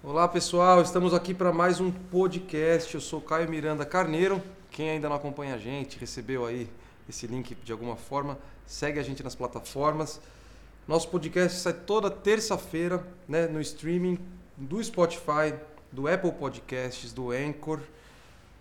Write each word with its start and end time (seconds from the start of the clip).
Olá 0.00 0.28
pessoal, 0.28 0.80
estamos 0.80 1.12
aqui 1.12 1.34
para 1.34 1.52
mais 1.52 1.80
um 1.80 1.90
podcast. 1.90 2.94
Eu 2.94 3.00
sou 3.00 3.20
Caio 3.20 3.50
Miranda 3.50 3.84
Carneiro. 3.84 4.40
Quem 4.70 4.90
ainda 4.90 5.08
não 5.08 5.16
acompanha 5.16 5.56
a 5.56 5.58
gente, 5.58 5.98
recebeu 5.98 6.46
aí 6.46 6.70
esse 7.08 7.26
link 7.26 7.56
de 7.64 7.72
alguma 7.72 7.96
forma, 7.96 8.38
segue 8.64 9.00
a 9.00 9.02
gente 9.02 9.24
nas 9.24 9.34
plataformas. 9.34 10.20
Nosso 10.86 11.08
podcast 11.08 11.58
sai 11.58 11.72
toda 11.72 12.08
terça-feira 12.12 13.04
né, 13.26 13.48
no 13.48 13.60
streaming 13.60 14.20
do 14.56 14.82
Spotify, 14.82 15.52
do 15.90 16.06
Apple 16.06 16.30
Podcasts, 16.30 17.12
do 17.12 17.32
Anchor, 17.32 17.80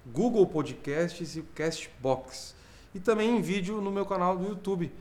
Google 0.07 0.47
Podcasts 0.47 1.35
e 1.35 1.39
o 1.39 1.45
Castbox. 1.54 2.55
E 2.95 2.99
também 2.99 3.38
em 3.38 3.43
vídeo 3.43 3.79
no 3.79 3.91
meu 3.91 4.07
canal 4.07 4.35
do 4.35 4.47
YouTube. 4.47 4.91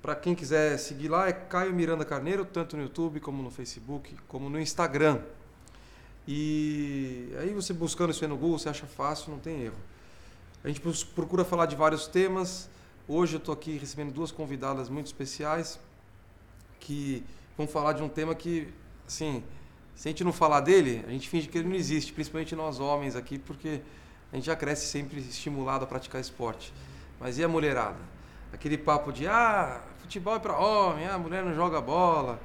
Para 0.00 0.16
quem 0.16 0.34
quiser 0.34 0.78
seguir 0.78 1.08
lá 1.08 1.28
é 1.28 1.32
Caio 1.34 1.74
Miranda 1.74 2.06
Carneiro, 2.06 2.46
tanto 2.46 2.74
no 2.74 2.84
YouTube 2.84 3.20
como 3.20 3.42
no 3.42 3.50
Facebook, 3.50 4.16
como 4.26 4.48
no 4.48 4.58
Instagram. 4.58 5.20
E 6.26 7.28
aí 7.38 7.52
você 7.52 7.72
buscando 7.72 8.10
isso 8.10 8.24
aí 8.24 8.28
no 8.28 8.36
Google, 8.36 8.58
você 8.58 8.68
acha 8.68 8.86
fácil, 8.86 9.30
não 9.30 9.38
tem 9.38 9.62
erro. 9.62 9.76
A 10.62 10.68
gente 10.68 10.80
procura 11.14 11.44
falar 11.44 11.66
de 11.66 11.76
vários 11.76 12.06
temas. 12.06 12.70
Hoje 13.06 13.34
eu 13.34 13.38
estou 13.38 13.52
aqui 13.52 13.76
recebendo 13.76 14.12
duas 14.12 14.32
convidadas 14.32 14.88
muito 14.88 15.06
especiais 15.06 15.78
que 16.80 17.22
vão 17.56 17.66
falar 17.66 17.92
de 17.92 18.02
um 18.02 18.08
tema 18.08 18.34
que, 18.34 18.72
assim, 19.06 19.42
se 19.94 20.08
a 20.08 20.10
gente 20.10 20.24
não 20.24 20.32
falar 20.32 20.60
dele, 20.60 21.04
a 21.06 21.10
gente 21.10 21.28
finge 21.28 21.48
que 21.48 21.58
ele 21.58 21.68
não 21.68 21.76
existe, 21.76 22.12
principalmente 22.12 22.56
nós 22.56 22.80
homens 22.80 23.14
aqui, 23.14 23.38
porque 23.38 23.80
a 24.32 24.36
gente 24.36 24.46
já 24.46 24.56
cresce 24.56 24.86
sempre 24.86 25.20
estimulado 25.20 25.84
a 25.84 25.86
praticar 25.86 26.20
esporte. 26.20 26.72
Mas 27.20 27.38
e 27.38 27.44
a 27.44 27.48
mulherada? 27.48 27.98
Aquele 28.52 28.78
papo 28.78 29.12
de, 29.12 29.26
ah, 29.26 29.82
futebol 29.98 30.36
é 30.36 30.38
para 30.38 30.58
homem, 30.58 31.06
ah, 31.06 31.18
mulher 31.18 31.44
não 31.44 31.54
joga 31.54 31.80
bola, 31.80 32.40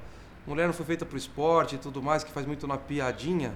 mulher 0.50 0.68
não 0.68 0.74
foi 0.74 0.86
feita 0.86 1.06
para 1.06 1.16
o 1.16 1.18
esporte 1.18 1.76
e 1.76 1.78
tudo 1.78 2.02
mais, 2.02 2.24
que 2.24 2.32
faz 2.32 2.46
muito 2.46 2.68
na 2.68 2.78
piadinha 2.78 3.54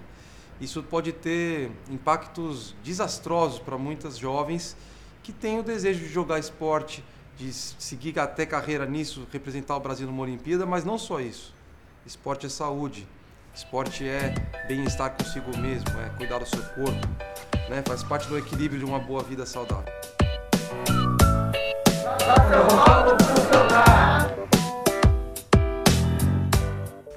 isso 0.64 0.82
pode 0.84 1.12
ter 1.12 1.72
impactos 1.90 2.76
desastrosos 2.84 3.60
para 3.60 3.78
muitas 3.78 4.18
jovens 4.18 4.78
que 5.22 5.32
têm 5.32 5.60
o 5.60 5.64
desejo 5.64 6.00
de 6.00 6.08
jogar 6.08 6.40
esporte, 6.40 7.04
de 7.38 7.52
seguir 7.52 8.18
até 8.20 8.46
carreira 8.46 8.86
nisso, 8.86 9.28
representar 9.32 9.76
o 9.76 9.80
Brasil 9.80 10.06
numa 10.08 10.22
Olimpíada, 10.22 10.66
mas 10.66 10.86
não 10.86 10.98
só 10.98 11.20
isso. 11.20 11.54
Esporte 12.06 12.46
é 12.46 12.50
saúde, 12.50 13.08
esporte 13.54 14.08
é 14.08 14.34
bem-estar 14.68 15.12
consigo 15.12 15.58
mesmo, 15.58 15.90
é 16.00 16.10
cuidar 16.18 16.40
do 16.40 16.46
seu 16.46 16.62
corpo, 16.62 17.08
né? 17.70 17.84
faz 17.86 18.04
parte 18.04 18.28
do 18.28 18.38
equilíbrio 18.38 18.80
de 18.80 18.86
uma 18.86 19.00
boa 19.00 19.24
vida 19.24 19.46
saudável. 19.46 19.92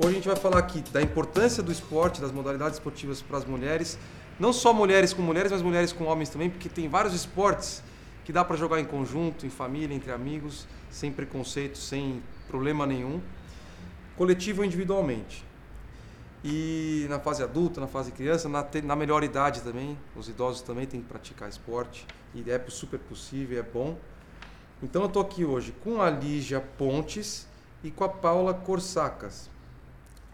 Hoje 0.07 0.15
a 0.15 0.19
gente 0.19 0.29
vai 0.29 0.37
falar 0.37 0.59
aqui 0.59 0.83
da 0.93 1.03
importância 1.03 1.61
do 1.61 1.73
esporte, 1.73 2.21
das 2.21 2.31
modalidades 2.31 2.75
esportivas 2.75 3.21
para 3.21 3.39
as 3.39 3.45
mulheres. 3.45 3.99
Não 4.39 4.53
só 4.53 4.73
mulheres 4.73 5.13
com 5.13 5.21
mulheres, 5.21 5.51
mas 5.51 5.63
mulheres 5.63 5.93
com 5.93 6.05
homens 6.05 6.29
também, 6.29 6.49
porque 6.49 6.69
tem 6.69 6.89
vários 6.89 7.13
esportes 7.13 7.83
que 8.25 8.33
dá 8.33 8.45
para 8.45 8.55
jogar 8.55 8.79
em 8.79 8.85
conjunto, 8.85 9.45
em 9.45 9.51
família, 9.51 9.97
entre 9.97 10.13
amigos, 10.13 10.65
sem 10.91 11.11
preconceito, 11.11 11.77
sem 11.77 12.23
problema 12.47 12.87
nenhum, 12.87 13.21
coletivo 14.17 14.61
ou 14.61 14.65
individualmente. 14.65 15.45
E 16.45 17.07
na 17.11 17.19
fase 17.19 17.43
adulta, 17.43 17.81
na 17.81 17.89
fase 17.89 18.13
criança, 18.13 18.49
na, 18.49 18.65
na 18.85 18.95
melhor 18.95 19.25
idade 19.25 19.61
também, 19.63 19.99
os 20.15 20.29
idosos 20.29 20.63
também 20.63 20.87
têm 20.87 21.01
que 21.01 21.09
praticar 21.09 21.49
esporte, 21.49 22.07
e 22.33 22.49
é 22.49 22.65
super 22.69 23.01
possível, 23.01 23.59
é 23.59 23.63
bom. 23.65 23.99
Então 24.81 25.03
eu 25.03 25.09
estou 25.09 25.21
aqui 25.21 25.45
hoje 25.45 25.75
com 25.83 26.01
a 26.01 26.09
Lígia 26.09 26.61
Pontes 26.61 27.49
e 27.83 27.91
com 27.91 28.05
a 28.05 28.09
Paula 28.09 28.55
Corsacas. 28.55 29.56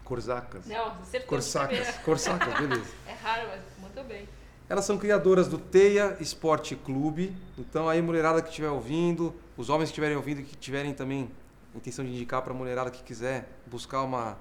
Corsacas. 0.03 0.65
Não, 0.65 0.87
acertou. 1.01 1.29
Corsacas. 1.29 1.97
Corsacas, 1.99 2.53
beleza. 2.59 2.91
É 3.07 3.13
raro, 3.13 3.47
mas 3.49 3.61
muito 3.79 4.07
bem. 4.07 4.27
Elas 4.69 4.85
são 4.85 4.97
criadoras 4.97 5.47
do 5.47 5.57
Teia 5.57 6.17
Esporte 6.19 6.75
Clube. 6.75 7.35
Então, 7.57 7.89
aí, 7.89 8.01
mulherada 8.01 8.41
que 8.41 8.49
estiver 8.49 8.69
ouvindo, 8.69 9.33
os 9.57 9.69
homens 9.69 9.89
que 9.89 9.93
estiverem 9.93 10.15
ouvindo 10.15 10.41
e 10.41 10.43
que 10.43 10.55
tiverem 10.55 10.93
também 10.93 11.29
intenção 11.75 12.05
de 12.05 12.11
indicar 12.11 12.41
para 12.41 12.53
a 12.53 12.55
mulherada 12.55 12.91
que 12.91 13.03
quiser 13.03 13.49
buscar 13.65 14.03
uma, 14.03 14.37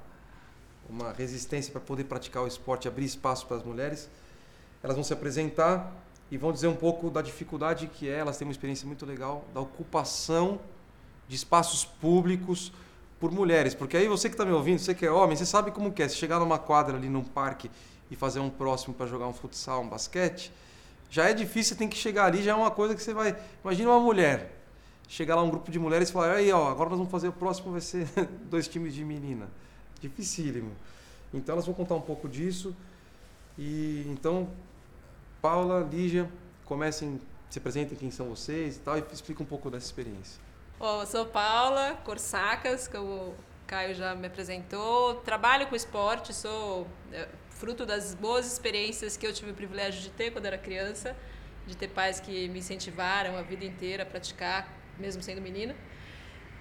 uma 0.88 1.12
resistência 1.12 1.72
para 1.72 1.80
poder 1.80 2.04
praticar 2.04 2.42
o 2.42 2.46
esporte, 2.46 2.86
abrir 2.86 3.04
espaço 3.04 3.46
para 3.46 3.56
as 3.56 3.62
mulheres, 3.62 4.08
elas 4.82 4.96
vão 4.96 5.04
se 5.04 5.12
apresentar 5.12 5.92
e 6.30 6.36
vão 6.36 6.52
dizer 6.52 6.66
um 6.66 6.76
pouco 6.76 7.10
da 7.10 7.22
dificuldade 7.22 7.86
que 7.86 8.08
é. 8.08 8.18
Elas 8.18 8.36
têm 8.36 8.46
uma 8.46 8.52
experiência 8.52 8.86
muito 8.86 9.06
legal 9.06 9.44
da 9.54 9.60
ocupação 9.60 10.60
de 11.28 11.36
espaços 11.36 11.84
públicos 11.84 12.72
por 13.22 13.30
mulheres. 13.30 13.72
Porque 13.72 13.96
aí 13.96 14.08
você 14.08 14.28
que 14.28 14.34
está 14.34 14.44
me 14.44 14.50
ouvindo, 14.50 14.80
você 14.80 14.96
que 14.96 15.06
é 15.06 15.10
homem, 15.12 15.36
você 15.36 15.46
sabe 15.46 15.70
como 15.70 15.92
que 15.92 16.02
é. 16.02 16.08
Se 16.08 16.16
chegar 16.16 16.40
numa 16.40 16.58
quadra 16.58 16.96
ali 16.96 17.08
num 17.08 17.22
parque 17.22 17.70
e 18.10 18.16
fazer 18.16 18.40
um 18.40 18.50
próximo 18.50 18.92
para 18.92 19.06
jogar 19.06 19.28
um 19.28 19.32
futsal, 19.32 19.80
um 19.82 19.88
basquete, 19.88 20.52
já 21.08 21.30
é 21.30 21.32
difícil, 21.32 21.76
você 21.76 21.78
tem 21.78 21.88
que 21.88 21.96
chegar 21.96 22.24
ali, 22.24 22.42
já 22.42 22.50
é 22.50 22.54
uma 22.56 22.72
coisa 22.72 22.96
que 22.96 23.00
você 23.00 23.14
vai. 23.14 23.36
Imagina 23.62 23.90
uma 23.90 24.00
mulher. 24.00 24.58
Chegar 25.06 25.36
lá 25.36 25.42
um 25.44 25.50
grupo 25.50 25.70
de 25.70 25.78
mulheres 25.78 26.08
e 26.08 26.12
falar, 26.12 26.32
aí 26.32 26.50
ó, 26.50 26.68
agora 26.68 26.90
nós 26.90 26.98
vamos 26.98 27.12
fazer 27.12 27.28
o 27.28 27.32
próximo, 27.32 27.70
vai 27.70 27.80
ser 27.80 28.08
dois 28.50 28.66
times 28.66 28.92
de 28.92 29.04
menina. 29.04 29.48
Dificílimo. 30.00 30.72
Então 31.32 31.52
elas 31.52 31.64
vão 31.64 31.74
contar 31.76 31.94
um 31.94 32.00
pouco 32.00 32.28
disso. 32.28 32.74
E 33.56 34.04
então, 34.08 34.48
Paula, 35.40 35.88
Lígia, 35.88 36.28
comecem, 36.64 37.20
se 37.48 37.60
apresentem 37.60 37.96
quem 37.96 38.10
são 38.10 38.30
vocês 38.30 38.78
e 38.78 38.80
tal, 38.80 38.98
e 38.98 39.04
explica 39.12 39.44
um 39.44 39.46
pouco 39.46 39.70
dessa 39.70 39.86
experiência. 39.86 40.40
Bom, 40.82 41.02
eu 41.02 41.06
sou 41.06 41.24
Paula 41.24 41.96
Corsacas, 42.02 42.88
como 42.88 43.06
o 43.06 43.34
Caio 43.68 43.94
já 43.94 44.16
me 44.16 44.26
apresentou. 44.26 45.14
Trabalho 45.14 45.68
com 45.68 45.76
esporte, 45.76 46.34
sou 46.34 46.88
é, 47.12 47.28
fruto 47.50 47.86
das 47.86 48.16
boas 48.16 48.52
experiências 48.52 49.16
que 49.16 49.24
eu 49.24 49.32
tive 49.32 49.52
o 49.52 49.54
privilégio 49.54 50.02
de 50.02 50.10
ter 50.10 50.32
quando 50.32 50.46
era 50.46 50.58
criança, 50.58 51.14
de 51.68 51.76
ter 51.76 51.86
pais 51.86 52.18
que 52.18 52.48
me 52.48 52.58
incentivaram 52.58 53.36
a 53.36 53.42
vida 53.42 53.64
inteira 53.64 54.02
a 54.02 54.06
praticar, 54.06 54.76
mesmo 54.98 55.22
sendo 55.22 55.40
menina. 55.40 55.72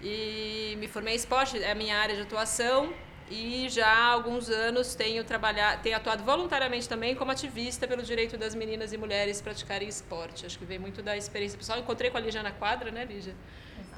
E 0.03 0.75
me 0.77 0.87
formei 0.87 1.13
em 1.13 1.17
esporte, 1.17 1.57
é 1.57 1.71
a 1.71 1.75
minha 1.75 1.97
área 1.97 2.15
de 2.15 2.21
atuação 2.21 2.93
e 3.27 3.69
já 3.69 3.87
há 3.87 4.05
alguns 4.11 4.51
anos 4.51 4.93
tenho 4.93 5.23
trabalhado, 5.23 5.81
tenho 5.81 5.97
atuado 5.97 6.23
voluntariamente 6.23 6.87
também 6.87 7.15
como 7.15 7.31
ativista 7.31 7.87
pelo 7.87 8.03
direito 8.03 8.37
das 8.37 8.53
meninas 8.53 8.93
e 8.93 8.97
mulheres 8.97 9.41
praticarem 9.41 9.87
esporte. 9.87 10.45
Acho 10.45 10.59
que 10.59 10.65
veio 10.65 10.79
muito 10.79 11.01
da 11.01 11.17
experiência 11.17 11.57
pessoal. 11.57 11.79
Encontrei 11.79 12.11
com 12.11 12.17
a 12.17 12.21
Lígia 12.21 12.43
na 12.43 12.51
quadra, 12.51 12.91
né, 12.91 13.03
Lígia? 13.03 13.33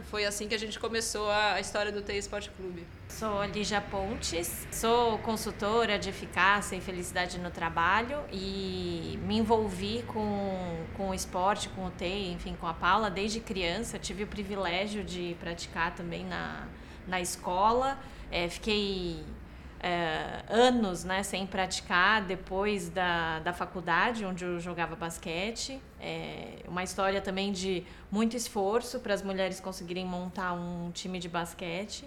Foi 0.09 0.25
assim 0.25 0.47
que 0.47 0.55
a 0.55 0.59
gente 0.59 0.79
começou 0.79 1.29
a, 1.29 1.59
história 1.59 1.91
do 1.91 2.01
TEI 2.01 2.17
Esporte 2.17 2.49
Clube. 2.51 2.85
Sou 3.07 3.43
Lígia 3.45 3.79
Pontes, 3.79 4.67
sou 4.71 5.17
consultora 5.19 5.99
de 5.99 6.09
eficácia 6.09 6.75
e 6.75 6.81
felicidade 6.81 7.37
no 7.39 7.51
trabalho 7.51 8.19
e 8.31 9.19
me 9.23 9.37
envolvi 9.37 10.03
com, 10.07 10.85
com 10.97 11.09
o 11.09 11.13
esporte, 11.13 11.69
com 11.69 11.85
o 11.85 11.91
TEI, 11.91 12.31
enfim, 12.31 12.55
com 12.59 12.67
a 12.67 12.73
Paula 12.73 13.09
desde 13.09 13.39
criança. 13.39 13.99
Tive 13.99 14.23
o 14.23 14.27
privilégio 14.27 15.03
de 15.03 15.35
praticar 15.39 15.93
também 15.93 16.25
na, 16.25 16.67
na 17.07 17.21
escola. 17.21 17.99
É, 18.31 18.49
fiquei 18.49 19.23
é, 19.83 20.44
anos 20.47 21.03
né, 21.03 21.23
sem 21.23 21.45
praticar 21.45 22.21
depois 22.23 22.88
da, 22.88 23.39
da 23.39 23.51
faculdade, 23.51 24.23
onde 24.23 24.45
eu 24.45 24.57
jogava 24.57 24.95
basquete. 24.95 25.77
É 25.99 26.59
uma 26.69 26.83
história 26.83 27.19
também 27.19 27.51
de 27.51 27.83
muito 28.09 28.38
esforço 28.38 29.01
para 29.01 29.13
as 29.13 29.21
mulheres 29.21 29.59
conseguirem 29.59 30.05
montar 30.05 30.53
um 30.53 30.89
time 30.91 31.19
de 31.19 31.27
basquete. 31.27 32.05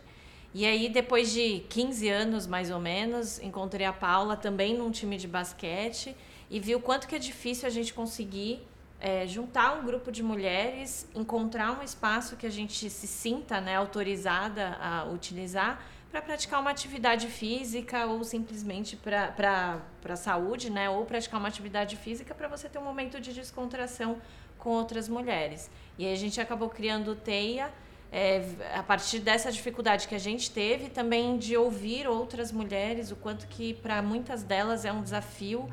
E 0.55 0.65
aí, 0.65 0.89
depois 0.89 1.31
de 1.31 1.65
15 1.69 2.09
anos, 2.09 2.47
mais 2.47 2.71
ou 2.71 2.81
menos, 2.81 3.39
encontrei 3.41 3.85
a 3.85 3.93
Paula 3.93 4.39
também 4.39 4.75
num 4.75 4.91
time 4.91 5.19
de 5.19 5.29
basquete 5.29 6.17
e 6.51 6.59
vi 6.59 6.75
o 6.75 6.81
quanto 6.81 7.07
que 7.07 7.15
é 7.15 7.19
difícil 7.19 7.67
a 7.69 7.71
gente 7.71 7.93
conseguir 7.93 8.67
é, 8.99 9.27
juntar 9.27 9.79
um 9.79 9.85
grupo 9.85 10.11
de 10.11 10.23
mulheres, 10.23 11.07
encontrar 11.15 11.79
um 11.79 11.83
espaço 11.83 12.37
que 12.37 12.47
a 12.47 12.51
gente 12.51 12.89
se 12.89 13.07
sinta 13.07 13.61
né, 13.61 13.77
autorizada 13.77 14.79
a 14.81 15.05
utilizar 15.05 15.85
para 16.11 16.23
praticar 16.23 16.61
uma 16.61 16.71
atividade 16.71 17.27
física 17.29 18.07
ou 18.07 18.23
simplesmente 18.25 18.97
para 18.97 19.83
a 20.09 20.17
saúde, 20.17 20.71
né? 20.71 20.89
Ou 20.89 21.05
praticar 21.05 21.39
uma 21.39 21.49
atividade 21.49 21.97
física 21.97 22.35
para 22.35 22.49
você 22.49 22.69
ter 22.69 22.79
um 22.79 22.85
momento 22.85 23.21
de 23.21 23.33
descontração 23.33 24.21
com 24.59 24.71
outras 24.71 25.09
mulheres. 25.09 25.71
E 25.99 26.07
aí 26.07 26.13
a 26.13 26.17
gente 26.17 26.41
acabou 26.41 26.69
criando 26.69 27.13
o 27.13 27.17
TEIA 27.17 27.73
é, 28.11 28.43
a 28.75 28.83
partir 28.83 29.19
dessa 29.19 29.51
dificuldade 29.51 30.07
que 30.09 30.15
a 30.15 30.19
gente 30.19 30.51
teve, 30.51 30.89
também 30.89 31.37
de 31.39 31.57
ouvir 31.57 32.07
outras 32.07 32.53
mulheres, 32.53 33.11
o 33.11 33.17
quanto 33.17 33.47
que 33.49 33.75
para 33.75 34.01
muitas 34.01 34.43
delas 34.43 34.85
é 34.85 34.93
um 34.93 35.03
desafio 35.03 35.69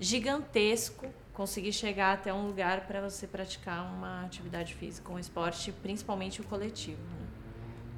gigantesco 0.00 1.06
conseguir 1.32 1.72
chegar 1.72 2.14
até 2.14 2.34
um 2.34 2.46
lugar 2.46 2.86
para 2.86 3.00
você 3.00 3.26
praticar 3.26 3.84
uma 3.92 4.24
atividade 4.24 4.74
física, 4.74 5.12
um 5.12 5.18
esporte, 5.18 5.70
principalmente 5.70 6.40
o 6.40 6.44
coletivo. 6.44 7.00
Né? 7.00 7.27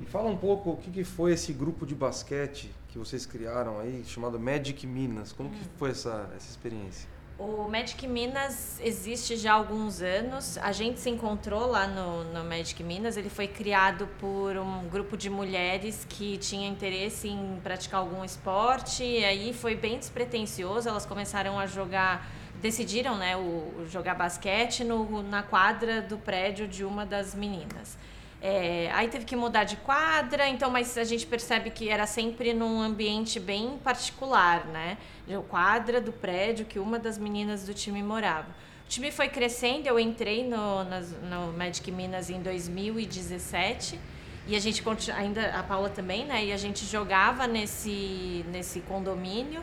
E 0.01 0.07
fala 0.07 0.31
um 0.31 0.37
pouco 0.37 0.71
o 0.71 0.77
que, 0.77 0.91
que 0.91 1.05
foi 1.05 1.33
esse 1.33 1.53
grupo 1.53 1.85
de 1.85 1.95
basquete 1.95 2.71
que 2.89 2.99
vocês 2.99 3.27
criaram 3.27 3.79
aí, 3.79 4.03
chamado 4.07 4.41
Magic 4.41 4.87
Minas. 4.87 5.33
Como 5.33 5.51
que 5.51 5.61
foi 5.77 5.91
essa, 5.91 6.31
essa 6.35 6.49
experiência? 6.49 7.09
O 7.39 7.69
Magic 7.69 8.07
Minas 8.07 8.79
existe 8.83 9.35
já 9.37 9.53
há 9.53 9.55
alguns 9.55 10.03
anos. 10.03 10.59
A 10.59 10.73
gente 10.73 11.01
se 11.01 11.09
encontrou 11.09 11.67
lá 11.67 11.87
no, 11.87 12.25
no 12.35 12.45
Magic 12.45 12.83
Minas. 12.83 13.17
Ele 13.17 13.31
foi 13.31 13.49
criado 13.49 14.07
por 14.19 14.59
um 14.59 14.87
grupo 14.89 15.17
de 15.17 15.31
mulheres 15.31 16.07
que 16.07 16.37
tinha 16.37 16.69
interesse 16.69 17.29
em 17.29 17.59
praticar 17.63 18.01
algum 18.01 18.23
esporte. 18.23 19.03
E 19.05 19.25
aí 19.25 19.55
foi 19.55 19.75
bem 19.75 19.99
despretensioso. 19.99 20.87
Elas 20.87 21.07
começaram 21.07 21.59
a 21.59 21.67
jogar, 21.67 22.29
decidiram, 22.61 23.17
né, 23.17 23.37
o, 23.39 23.87
jogar 23.87 24.15
basquete 24.17 24.85
no, 24.85 25.23
na 25.23 25.43
quadra 25.43 26.03
do 26.03 26.19
prédio 26.19 26.69
de 26.69 26.85
uma 26.85 27.07
das 27.07 27.35
meninas. 27.35 27.97
É, 28.43 28.91
aí 28.95 29.09
teve 29.09 29.27
que 29.27 29.37
mudar 29.37 29.65
de 29.65 29.77
quadra, 29.77 30.49
então, 30.49 30.71
mas 30.71 30.97
a 30.97 31.05
gente 31.05 31.27
percebe 31.27 31.71
que 31.71 31.91
era 31.91 32.07
sempre 32.07 32.55
num 32.55 32.81
ambiente 32.81 33.39
bem 33.39 33.79
particular, 33.85 34.65
né? 34.67 34.97
O 35.29 35.43
quadra 35.43 36.01
do 36.01 36.11
prédio 36.11 36.65
que 36.65 36.79
uma 36.79 36.99
das 36.99 37.19
meninas 37.19 37.67
do 37.67 37.75
time 37.75 38.03
morava. 38.03 38.49
O 38.87 38.89
time 38.89 39.11
foi 39.13 39.29
crescendo, 39.29 39.87
eu 39.87 40.01
entrei 40.01 40.43
no, 40.43 40.85
no 40.85 41.53
Magic 41.53 41.93
Minas 41.93 42.31
em 42.31 42.41
2017 42.41 44.01
e 44.47 44.57
a 44.57 44.59
gente 44.59 44.83
ainda 45.15 45.51
a 45.51 45.63
Paula 45.63 45.91
também, 45.91 46.25
né? 46.25 46.47
E 46.47 46.53
a 46.53 46.57
gente 46.57 46.87
jogava 46.87 47.47
nesse 47.47 48.45
nesse 48.49 48.81
condomínio 48.81 49.63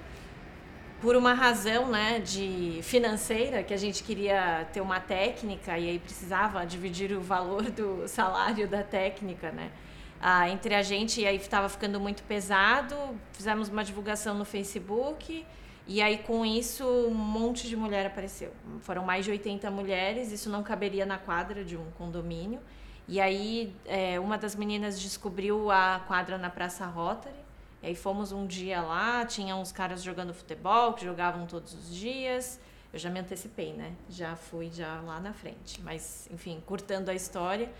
por 1.01 1.15
uma 1.15 1.33
razão 1.33 1.87
né, 1.87 2.19
de 2.19 2.79
financeira, 2.81 3.63
que 3.63 3.73
a 3.73 3.77
gente 3.77 4.03
queria 4.03 4.67
ter 4.73 4.81
uma 4.81 4.99
técnica 4.99 5.77
e 5.77 5.89
aí 5.89 5.99
precisava 5.99 6.65
dividir 6.65 7.11
o 7.11 7.21
valor 7.21 7.63
do 7.69 8.07
salário 8.07 8.67
da 8.67 8.83
técnica, 8.83 9.51
né? 9.51 9.71
Ah, 10.19 10.49
entre 10.49 10.73
a 10.73 10.81
gente, 10.81 11.21
e 11.21 11.27
aí 11.27 11.35
estava 11.35 11.69
ficando 11.69 11.99
muito 11.99 12.23
pesado, 12.23 12.95
fizemos 13.33 13.69
uma 13.69 13.83
divulgação 13.83 14.33
no 14.33 14.43
Facebook, 14.43 15.45
e 15.85 16.01
aí 16.01 16.17
com 16.17 16.43
isso 16.43 16.83
um 16.85 17.13
monte 17.13 17.67
de 17.67 17.77
mulher 17.77 18.07
apareceu. 18.07 18.51
Foram 18.81 19.05
mais 19.05 19.23
de 19.25 19.31
80 19.31 19.69
mulheres, 19.69 20.31
isso 20.31 20.49
não 20.49 20.63
caberia 20.63 21.05
na 21.05 21.19
quadra 21.19 21.63
de 21.63 21.77
um 21.77 21.85
condomínio. 21.91 22.59
E 23.07 23.21
aí 23.21 23.73
é, 23.85 24.19
uma 24.19 24.37
das 24.37 24.55
meninas 24.55 24.99
descobriu 24.99 25.69
a 25.69 26.03
quadra 26.07 26.37
na 26.37 26.49
Praça 26.49 26.85
Rotary, 26.87 27.46
e 27.81 27.87
aí 27.87 27.95
fomos 27.95 28.31
um 28.31 28.45
dia 28.45 28.81
lá, 28.81 29.25
tinha 29.25 29.55
uns 29.55 29.71
caras 29.71 30.01
jogando 30.03 30.33
futebol, 30.33 30.93
que 30.93 31.05
jogavam 31.05 31.45
todos 31.45 31.73
os 31.73 31.93
dias. 31.93 32.59
Eu 32.91 32.99
já 32.99 33.09
me 33.09 33.19
antecipei, 33.19 33.73
né? 33.73 33.93
Já 34.09 34.35
fui 34.35 34.71
já 34.71 34.99
lá 35.01 35.19
na 35.19 35.33
frente. 35.33 35.81
Mas, 35.81 36.27
enfim, 36.31 36.61
curtando 36.65 37.11
a 37.11 37.13
história. 37.13 37.71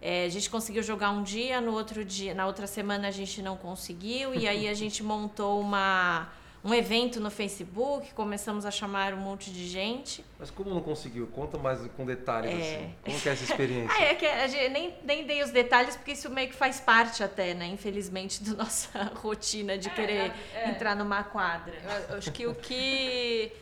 É, 0.00 0.24
a 0.24 0.28
gente 0.28 0.50
conseguiu 0.50 0.82
jogar 0.82 1.10
um 1.10 1.22
dia, 1.22 1.60
no 1.60 1.72
outro 1.72 2.04
dia, 2.04 2.34
na 2.34 2.46
outra 2.46 2.66
semana 2.66 3.08
a 3.08 3.10
gente 3.10 3.40
não 3.40 3.56
conseguiu, 3.56 4.34
e 4.34 4.46
aí 4.46 4.68
a 4.68 4.74
gente 4.74 5.02
montou 5.02 5.60
uma 5.60 6.28
um 6.64 6.72
evento 6.72 7.20
no 7.20 7.30
Facebook, 7.30 8.14
começamos 8.14 8.64
a 8.64 8.70
chamar 8.70 9.12
um 9.12 9.18
monte 9.18 9.52
de 9.52 9.68
gente. 9.68 10.24
Mas 10.38 10.50
como 10.50 10.70
não 10.70 10.80
conseguiu? 10.80 11.26
Conta 11.26 11.58
mais 11.58 11.78
com 11.94 12.06
detalhes 12.06 12.50
é... 12.50 12.56
assim. 12.56 12.94
Como 13.04 13.20
que 13.20 13.28
é 13.28 13.32
essa 13.32 13.44
experiência? 13.44 13.92
ah, 14.00 14.02
é 14.02 14.14
que 14.14 14.24
a 14.24 14.46
gente, 14.46 14.70
nem, 14.70 14.94
nem 15.04 15.26
dei 15.26 15.42
os 15.42 15.50
detalhes 15.50 15.94
porque 15.94 16.12
isso 16.12 16.30
meio 16.30 16.48
que 16.48 16.54
faz 16.54 16.80
parte 16.80 17.22
até, 17.22 17.52
né? 17.52 17.66
Infelizmente, 17.66 18.42
da 18.42 18.54
nossa 18.54 19.12
rotina 19.16 19.76
de 19.76 19.88
é, 19.88 19.90
querer 19.92 20.32
é, 20.54 20.70
entrar 20.70 20.96
numa 20.96 21.22
quadra. 21.22 21.74
Eu 22.08 22.16
acho 22.16 22.32
que 22.32 22.46
o 22.46 22.54
que 22.54 23.52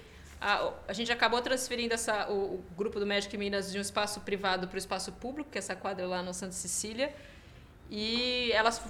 a, 0.41 0.73
a, 0.87 0.93
gente 0.93 1.11
acabou 1.11 1.43
transferindo 1.43 1.93
essa, 1.95 2.31
o, 2.31 2.55
o, 2.55 2.65
grupo 2.77 3.01
do 3.01 3.07
Magic 3.07 3.37
Minas 3.37 3.73
de 3.73 3.79
um 3.79 3.81
espaço 3.83 4.21
privado 4.21 4.69
para 4.69 4.77
o 4.77 4.79
espaço 4.79 5.11
público, 5.11 5.51
que 5.51 5.59
é 5.59 5.61
essa 5.61 5.75
quadra 5.75 6.07
lá 6.07 6.23
no 6.23 6.33
Santa 6.33 6.53
Cecília. 6.53 7.13
E 7.91 8.53
elas 8.53 8.81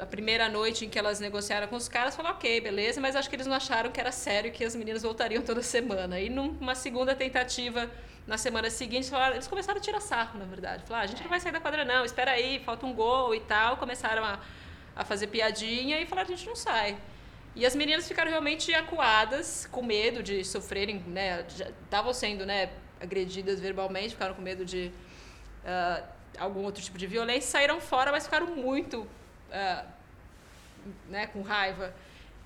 a 0.00 0.06
primeira 0.06 0.48
noite 0.48 0.86
em 0.86 0.88
que 0.88 0.98
elas 0.98 1.20
negociaram 1.20 1.68
com 1.68 1.76
os 1.76 1.88
caras, 1.88 2.16
falaram, 2.16 2.36
ok, 2.36 2.60
beleza, 2.60 3.00
mas 3.00 3.14
acho 3.14 3.28
que 3.28 3.36
eles 3.36 3.46
não 3.46 3.54
acharam 3.54 3.90
que 3.90 4.00
era 4.00 4.10
sério 4.10 4.50
que 4.50 4.64
as 4.64 4.74
meninas 4.74 5.02
voltariam 5.02 5.42
toda 5.42 5.62
semana. 5.62 6.18
E 6.18 6.30
numa 6.30 6.74
segunda 6.74 7.14
tentativa, 7.14 7.90
na 8.26 8.38
semana 8.38 8.70
seguinte, 8.70 9.10
falaram, 9.10 9.34
eles 9.34 9.46
começaram 9.46 9.78
a 9.78 9.82
tirar 9.82 10.00
sarro, 10.00 10.38
na 10.38 10.46
verdade. 10.46 10.84
Falaram, 10.84 11.02
ah, 11.02 11.04
a 11.04 11.06
gente 11.06 11.22
não 11.22 11.28
vai 11.28 11.38
sair 11.38 11.52
da 11.52 11.60
quadra 11.60 11.84
não, 11.84 12.04
espera 12.04 12.30
aí, 12.30 12.60
falta 12.60 12.86
um 12.86 12.94
gol 12.94 13.34
e 13.34 13.40
tal. 13.40 13.76
Começaram 13.76 14.24
a, 14.24 14.40
a 14.96 15.04
fazer 15.04 15.26
piadinha 15.26 16.00
e 16.00 16.06
falaram, 16.06 16.32
a 16.32 16.36
gente 16.36 16.46
não 16.46 16.56
sai. 16.56 16.96
E 17.54 17.66
as 17.66 17.74
meninas 17.74 18.08
ficaram 18.08 18.30
realmente 18.30 18.72
acuadas, 18.72 19.68
com 19.70 19.82
medo 19.82 20.22
de 20.22 20.44
sofrerem, 20.44 21.00
né, 21.06 21.44
estavam 21.84 22.12
sendo, 22.14 22.46
né, 22.46 22.70
agredidas 23.00 23.60
verbalmente, 23.60 24.10
ficaram 24.10 24.34
com 24.34 24.40
medo 24.40 24.64
de 24.64 24.92
uh, 25.64 26.04
algum 26.38 26.62
outro 26.62 26.82
tipo 26.82 26.96
de 26.96 27.06
violência, 27.06 27.50
saíram 27.50 27.80
fora, 27.80 28.12
mas 28.12 28.24
ficaram 28.24 28.46
muito 28.46 29.06
uh, 29.50 29.86
né, 31.08 31.26
com 31.26 31.42
raiva. 31.42 31.94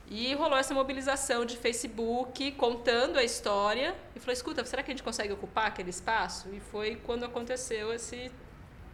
E 0.08 0.34
rolou 0.34 0.58
essa 0.58 0.74
mobilização 0.74 1.46
de 1.46 1.56
Facebook 1.56 2.52
contando 2.52 3.18
a 3.18 3.24
história 3.24 3.94
e 4.14 4.20
falou: 4.20 4.32
escuta, 4.32 4.64
será 4.64 4.82
que 4.82 4.90
a 4.90 4.94
gente 4.94 5.02
consegue 5.02 5.32
ocupar 5.32 5.66
aquele 5.66 5.90
espaço? 5.90 6.48
E 6.52 6.60
foi 6.60 6.96
quando 6.96 7.24
aconteceu 7.24 7.92
esse 7.92 8.30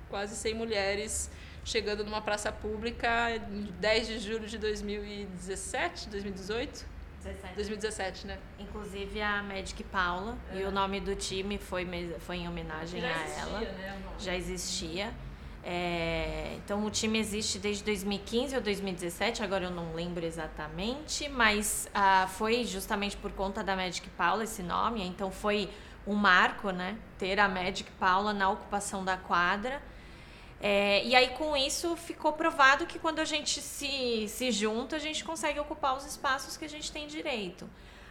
quase 0.09 0.37
100 0.37 0.55
mulheres 0.55 1.31
chegando 1.65 2.05
numa 2.05 2.21
praça 2.21 2.51
pública 2.51 3.31
em 3.37 3.65
10 3.81 4.07
de 4.07 4.19
julho 4.19 4.47
de 4.47 4.59
2017, 4.59 6.09
2018? 6.09 6.87
17. 7.23 7.55
2017, 7.55 8.27
né? 8.27 8.39
Inclusive 8.59 9.21
a 9.21 9.43
Magic 9.43 9.85
Paula 9.85 10.39
é. 10.53 10.61
e 10.61 10.65
o 10.65 10.71
nome 10.71 11.01
do 11.01 11.15
time 11.15 11.59
foi, 11.59 11.87
foi 12.21 12.37
em 12.37 12.49
homenagem 12.49 13.01
Já 13.01 13.09
a 13.09 13.29
ela. 13.29 13.61
Né, 13.61 14.03
Já 14.19 14.35
existia. 14.35 15.13
É, 15.63 16.57
então 16.65 16.85
o 16.85 16.91
time 16.91 17.19
existe 17.19 17.59
desde 17.59 17.85
2015 17.85 18.57
ou 18.57 18.63
2017, 18.63 19.43
agora 19.43 19.65
eu 19.65 19.71
não 19.71 19.93
lembro 19.95 20.25
exatamente, 20.25 21.29
mas 21.29 21.89
ah, 21.93 22.27
foi 22.31 22.65
justamente 22.65 23.17
por 23.17 23.31
conta 23.33 23.63
da 23.63 23.77
Magic 23.77 24.09
Paula 24.11 24.45
esse 24.45 24.63
nome, 24.63 25.03
então 25.03 25.31
foi 25.31 25.69
um 26.07 26.15
marco, 26.15 26.71
né? 26.71 26.97
Ter 27.19 27.39
a 27.39 27.49
Magic 27.49 27.91
Paula 27.93 28.33
na 28.33 28.49
ocupação 28.49 29.05
da 29.05 29.17
quadra. 29.17 29.83
É, 30.63 31.05
e 31.05 31.15
aí 31.15 31.29
com 31.31 31.57
isso 31.57 31.97
ficou 31.97 32.33
provado 32.33 32.85
que 32.87 32.99
quando 32.99 33.19
a 33.19 33.25
gente 33.25 33.61
se, 33.61 34.27
se 34.29 34.51
junta, 34.51 34.97
a 34.97 34.99
gente 34.99 35.25
consegue 35.25 35.59
ocupar 35.59 35.97
os 35.97 36.05
espaços 36.05 36.57
que 36.57 36.65
a 36.65 36.69
gente 36.69 36.93
tem 36.93 37.07
direito. 37.07 37.69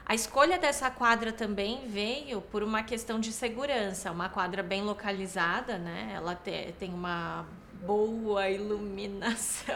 A 0.09 0.15
escolha 0.15 0.57
dessa 0.57 0.89
quadra 0.89 1.31
também 1.31 1.87
veio 1.87 2.41
por 2.41 2.63
uma 2.63 2.81
questão 2.81 3.19
de 3.19 3.31
segurança, 3.31 4.11
uma 4.11 4.27
quadra 4.27 4.63
bem 4.63 4.81
localizada, 4.81 5.77
né? 5.77 6.13
Ela 6.15 6.33
te, 6.33 6.73
tem 6.79 6.91
uma 6.91 7.45
boa 7.85 8.49
iluminação. 8.49 9.75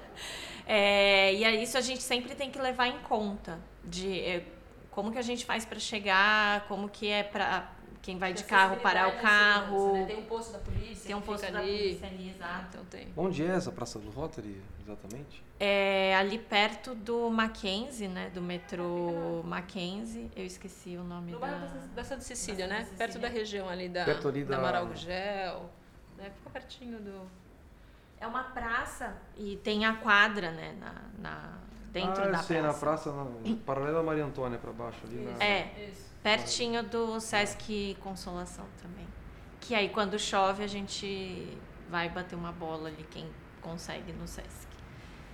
é, 0.66 1.34
e 1.34 1.62
isso 1.62 1.76
a 1.76 1.82
gente 1.82 2.02
sempre 2.02 2.34
tem 2.34 2.50
que 2.50 2.58
levar 2.58 2.86
em 2.86 3.00
conta 3.00 3.60
de 3.84 4.20
é, 4.20 4.46
como 4.90 5.12
que 5.12 5.18
a 5.18 5.22
gente 5.22 5.44
faz 5.44 5.66
para 5.66 5.78
chegar, 5.78 6.66
como 6.66 6.88
que 6.88 7.10
é 7.10 7.22
para 7.22 7.70
quem 8.02 8.18
vai 8.18 8.32
de 8.32 8.44
carro 8.44 8.76
parar 8.78 9.08
o 9.08 9.20
carro. 9.20 9.92
Né? 9.92 10.06
Tem 10.06 10.18
um 10.18 10.24
posto 10.24 10.52
da 10.52 10.58
polícia. 10.58 11.06
Tem 11.06 11.14
um 11.14 11.20
posto 11.20 11.50
da 11.52 11.58
ali. 11.58 11.78
polícia 11.78 12.06
ali, 12.06 12.30
exato. 12.30 12.66
Então 12.70 12.84
tem. 12.86 13.08
Onde 13.16 13.44
é 13.44 13.48
essa 13.48 13.70
Praça 13.70 13.98
do 13.98 14.10
Rotary, 14.10 14.62
exatamente? 14.82 15.42
É 15.58 16.16
ali 16.16 16.38
perto 16.38 16.94
do 16.94 17.28
Mackenzie, 17.28 18.08
né? 18.08 18.30
Do 18.30 18.40
metrô 18.40 19.42
Mackenzie. 19.44 20.30
Eu 20.34 20.46
esqueci 20.46 20.96
o 20.96 21.04
nome 21.04 21.32
no 21.32 21.38
da... 21.38 21.46
bairro 21.46 21.88
da 21.94 22.04
Santa 22.04 22.22
Cecília, 22.22 22.66
né? 22.66 22.80
Cecília. 22.80 22.98
Perto 22.98 23.18
da 23.18 23.28
região 23.28 23.68
ali 23.68 23.88
da, 23.88 24.04
perto 24.04 24.28
ali 24.28 24.44
da... 24.44 24.56
da 24.56 24.58
Amaral 24.58 24.86
Gugel. 24.86 25.70
Né? 26.16 26.30
Fica 26.36 26.50
pertinho 26.50 26.98
do... 26.98 27.28
É 28.18 28.26
uma 28.26 28.44
praça 28.44 29.16
e 29.36 29.56
tem 29.56 29.84
a 29.84 29.94
quadra, 29.94 30.50
né? 30.50 30.74
Na, 30.78 30.94
na 31.18 31.58
dentro 31.92 32.22
ah, 32.22 32.28
da 32.28 32.38
sei, 32.38 32.60
praça. 32.60 32.72
na 32.72 32.78
praça, 32.78 33.12
na, 33.12 33.56
paralela 33.64 34.00
a 34.00 34.02
Maria 34.02 34.24
Antônia 34.24 34.58
para 34.58 34.72
baixo 34.72 34.98
ali. 35.04 35.22
Isso, 35.22 35.38
na... 35.38 35.44
É, 35.44 35.88
isso. 35.90 36.10
pertinho 36.22 36.82
do 36.82 37.20
Sesc 37.20 37.96
Consolação 38.00 38.66
também. 38.80 39.06
Que 39.60 39.74
aí 39.74 39.88
quando 39.88 40.18
chove 40.18 40.64
a 40.64 40.66
gente 40.66 41.58
vai 41.88 42.08
bater 42.08 42.36
uma 42.36 42.52
bola 42.52 42.88
ali, 42.88 43.04
quem 43.10 43.28
consegue 43.60 44.12
no 44.12 44.26
Sesc. 44.26 44.68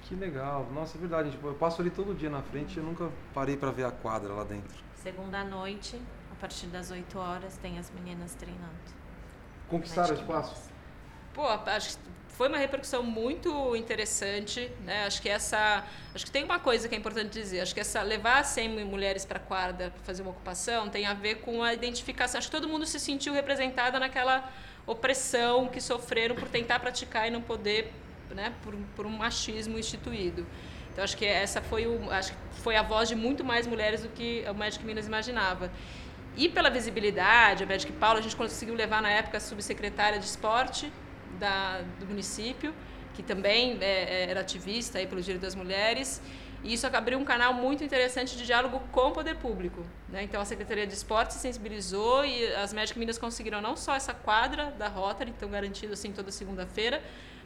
Que 0.02 0.14
legal. 0.14 0.68
Nossa, 0.72 0.96
é 0.96 1.00
verdade. 1.00 1.30
Tipo, 1.30 1.48
eu 1.48 1.54
passo 1.54 1.80
ali 1.80 1.90
todo 1.90 2.14
dia 2.14 2.30
na 2.30 2.40
frente 2.40 2.74
e 2.74 2.78
eu 2.78 2.84
nunca 2.84 3.10
parei 3.34 3.56
para 3.56 3.70
ver 3.70 3.84
a 3.84 3.90
quadra 3.90 4.32
lá 4.32 4.44
dentro. 4.44 4.76
Segunda 4.94 5.42
noite, 5.44 6.00
a 6.30 6.34
partir 6.40 6.66
das 6.68 6.90
8 6.90 7.18
horas, 7.18 7.56
tem 7.58 7.78
as 7.78 7.90
meninas 7.90 8.34
treinando. 8.34 8.74
Conquistaram 9.68 10.14
o 10.14 10.14
espaço? 10.14 10.70
Pô, 11.34 11.42
acho 11.46 11.98
que 11.98 12.15
foi 12.36 12.48
uma 12.48 12.58
repercussão 12.58 13.02
muito 13.02 13.74
interessante, 13.74 14.70
né? 14.84 15.06
Acho 15.06 15.22
que 15.22 15.28
essa, 15.28 15.82
acho 16.14 16.24
que 16.26 16.30
tem 16.30 16.44
uma 16.44 16.60
coisa 16.60 16.86
que 16.86 16.94
é 16.94 16.98
importante 16.98 17.30
dizer, 17.30 17.60
acho 17.60 17.72
que 17.72 17.80
essa 17.80 18.02
levar 18.02 18.44
100 18.44 18.84
mulheres 18.84 19.24
para 19.24 19.38
a 19.38 19.40
quadra 19.40 19.90
para 19.90 20.02
fazer 20.04 20.20
uma 20.20 20.32
ocupação 20.32 20.90
tem 20.90 21.06
a 21.06 21.14
ver 21.14 21.36
com 21.36 21.62
a 21.62 21.72
identificação. 21.72 22.38
Acho 22.38 22.48
que 22.48 22.54
todo 22.54 22.68
mundo 22.68 22.84
se 22.84 23.00
sentiu 23.00 23.32
representada 23.32 23.98
naquela 23.98 24.52
opressão 24.86 25.66
que 25.66 25.80
sofreram 25.80 26.36
por 26.36 26.46
tentar 26.48 26.78
praticar 26.78 27.26
e 27.26 27.30
não 27.30 27.40
poder 27.40 27.90
né, 28.34 28.52
por, 28.62 28.74
por 28.94 29.06
um 29.06 29.16
machismo 29.16 29.78
instituído. 29.78 30.46
Então 30.92 31.02
acho 31.02 31.16
que 31.16 31.24
essa 31.24 31.62
foi 31.62 31.86
o, 31.86 32.10
acho 32.10 32.32
que 32.32 32.60
foi 32.60 32.76
a 32.76 32.82
voz 32.82 33.08
de 33.08 33.14
muito 33.14 33.44
mais 33.44 33.66
mulheres 33.66 34.02
do 34.02 34.10
que 34.10 34.44
o 34.46 34.54
Magic 34.54 34.84
Minas 34.84 35.06
imaginava. 35.06 35.72
E 36.36 36.50
pela 36.50 36.68
visibilidade, 36.68 37.64
a 37.64 37.66
Magic 37.66 37.90
Paula, 37.92 38.18
a 38.18 38.22
gente 38.22 38.36
conseguiu 38.36 38.74
levar 38.74 39.00
na 39.00 39.10
época 39.10 39.38
a 39.38 39.40
subsecretária 39.40 40.18
de 40.18 40.26
esporte 40.26 40.92
da, 41.38 41.82
do 42.00 42.06
município, 42.06 42.74
que 43.14 43.22
também 43.22 43.78
é, 43.80 44.24
é 44.24 44.30
era 44.30 44.40
ativista 44.40 44.98
aí 44.98 45.06
pelo 45.06 45.20
direito 45.20 45.42
das 45.42 45.54
mulheres. 45.54 46.20
E 46.64 46.72
isso 46.72 46.86
abriu 46.86 47.18
um 47.18 47.24
canal 47.24 47.54
muito 47.54 47.84
interessante 47.84 48.36
de 48.36 48.44
diálogo 48.44 48.80
com 48.90 49.08
o 49.08 49.12
poder 49.12 49.36
público. 49.36 49.84
Né? 50.08 50.24
Então, 50.24 50.40
a 50.40 50.44
Secretaria 50.44 50.86
de 50.86 50.94
Esporte 50.94 51.34
se 51.34 51.38
sensibilizou 51.38 52.24
e 52.24 52.52
as 52.54 52.72
Magic 52.72 52.98
Minas 52.98 53.18
conseguiram 53.18 53.60
não 53.60 53.76
só 53.76 53.94
essa 53.94 54.12
quadra 54.12 54.72
da 54.72 54.88
Rotary, 54.88 55.32
então 55.36 55.48
garantido 55.48 55.92
assim 55.92 56.12
toda 56.12 56.32
segunda-feira, 56.32 57.02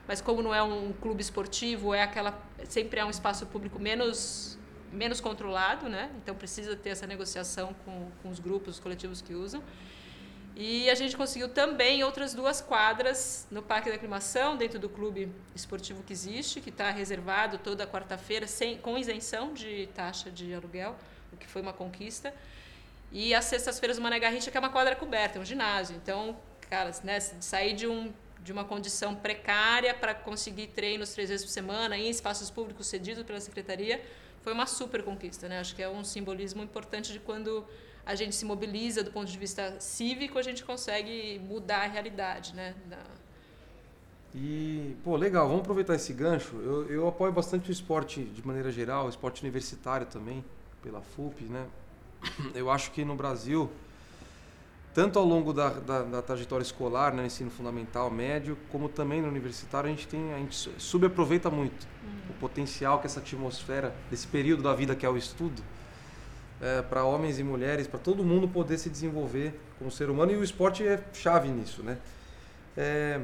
mas 0.09 0.21
como 0.21 0.43
não 0.43 0.55
é 0.55 0.63
um 0.63 0.93
clube 0.93 1.21
esportivo, 1.21 1.95
é 1.95 2.03
aquela 2.03 2.41
sempre 2.65 2.99
é 2.99 3.05
um 3.05 3.11
espaço 3.11 3.47
público 3.47 3.79
menos 3.79 4.59
menos 4.93 5.21
controlado, 5.21 5.89
né? 5.89 6.11
Então 6.17 6.35
precisa 6.35 6.75
ter 6.75 6.91
essa 6.91 7.07
negociação 7.07 7.75
com, 7.85 8.09
com 8.23 8.29
os 8.29 8.41
grupos, 8.41 8.75
os 8.75 8.81
coletivos 8.81 9.21
que 9.21 9.35
usam. 9.35 9.63
E 10.57 10.91
a 10.91 10.95
gente 10.95 11.17
conseguiu 11.17 11.49
também 11.49 12.03
outras 12.03 12.35
duas 12.35 12.61
quadras 12.61 13.47
no 13.51 13.63
Parque 13.63 13.89
da 13.89 13.97
Aclimação, 13.97 14.57
dentro 14.57 14.79
do 14.79 14.89
clube 14.89 15.33
esportivo 15.55 16.03
que 16.03 16.13
existe, 16.13 16.61
que 16.61 16.71
está 16.71 16.91
reservado 16.91 17.59
toda 17.59 17.87
quarta-feira, 17.87 18.47
com 18.83 18.99
isenção 18.99 19.55
de 19.55 19.89
taxa 19.95 20.31
de 20.31 20.53
aluguel, 20.53 20.97
o 21.33 21.37
que 21.37 21.47
foi 21.47 21.63
uma 21.63 21.73
conquista. 21.73 22.35
E 23.13 23.35
às 23.35 23.47
sextas-feiras 23.47 23.99
o 23.99 24.03
Mané 24.03 24.19
Garrincha, 24.19 24.51
que 24.51 24.57
é 24.57 24.61
uma 24.61 24.71
quadra 24.71 24.95
coberta, 24.95 25.39
é 25.39 25.41
um 25.41 25.45
ginásio. 25.45 25.97
Então, 25.97 26.37
cara, 26.69 26.93
né, 27.03 27.19
sair 27.21 27.73
de, 27.73 27.87
um, 27.87 28.13
de 28.41 28.53
uma 28.53 28.65
condição 28.65 29.15
precária 29.15 29.95
para 29.95 30.15
conseguir 30.15 30.69
treinos 30.69 31.13
três 31.13 31.29
vezes 31.29 31.45
por 31.45 31.53
semana 31.53 31.97
em 31.97 32.09
espaços 32.09 32.51
públicos 32.51 32.87
cedidos 32.87 33.25
pela 33.25 33.41
secretaria, 33.41 34.01
foi 34.43 34.53
uma 34.53 34.67
super 34.67 35.03
conquista. 35.03 35.49
Né? 35.49 35.61
Acho 35.61 35.75
que 35.75 35.83
é 35.83 35.89
um 35.89 36.05
simbolismo 36.05 36.63
importante 36.63 37.13
de 37.13 37.21
quando 37.21 37.65
a 38.05 38.15
gente 38.15 38.35
se 38.35 38.45
mobiliza 38.45 39.03
do 39.03 39.11
ponto 39.11 39.31
de 39.31 39.39
vista 39.39 39.79
cívico, 39.79 40.39
a 40.39 40.43
gente 40.43 40.65
consegue 40.65 41.39
mudar 41.39 41.83
a 41.83 41.87
realidade, 41.87 42.55
né? 42.55 42.75
Da... 42.87 42.99
E, 44.35 44.97
pô, 45.05 45.17
legal, 45.17 45.47
vamos 45.47 45.63
aproveitar 45.63 45.95
esse 45.95 46.13
gancho. 46.13 46.57
Eu, 46.57 46.91
eu 46.91 47.09
apoio 47.09 47.33
bastante 47.33 47.71
o 47.71 47.73
esporte 47.73 48.23
de 48.23 48.47
maneira 48.47 48.71
geral, 48.71 49.07
o 49.07 49.09
esporte 49.09 49.43
universitário 49.43 50.07
também, 50.07 50.45
pela 50.83 51.01
FUP, 51.01 51.45
né? 51.45 51.67
Eu 52.55 52.71
acho 52.71 52.91
que 52.93 53.05
no 53.05 53.15
Brasil, 53.15 53.71
tanto 54.93 55.19
ao 55.19 55.25
longo 55.25 55.53
da, 55.53 55.69
da, 55.71 56.03
da 56.03 56.23
trajetória 56.23 56.63
escolar, 56.63 57.15
né, 57.15 57.27
ensino 57.27 57.51
fundamental, 57.51 58.11
médio, 58.11 58.57
como 58.71 58.89
também 58.89 59.23
no 59.23 59.29
universitário, 59.29 59.89
a 59.89 59.91
gente 59.91 60.09
tem 60.09 60.33
a 60.33 60.39
gente 60.39 60.71
subaproveita 60.79 61.49
muito 61.49 61.87
uhum. 62.03 62.31
o 62.31 62.33
potencial 62.35 62.99
que 62.99 63.07
essa 63.07 63.21
atmosfera 63.21 63.95
desse 64.11 64.27
período 64.27 64.63
da 64.63 64.75
vida 64.75 64.97
que 64.97 65.07
é 65.07 65.09
o 65.09 65.17
estudo 65.17 65.63
é, 66.61 66.83
para 66.83 67.05
homens 67.05 67.39
e 67.39 67.45
mulheres, 67.45 67.87
para 67.87 67.99
todo 67.99 68.25
mundo 68.25 68.49
poder 68.49 68.79
se 68.79 68.91
desenvolver 68.91 69.59
como 69.79 69.91
ser 69.91 70.11
humano 70.11 70.33
e 70.33 70.37
o 70.37 70.45
esporte 70.45 70.87
é 70.87 71.03
chave 71.13 71.49
nisso, 71.49 71.83
né? 71.83 71.99
É, 72.77 73.21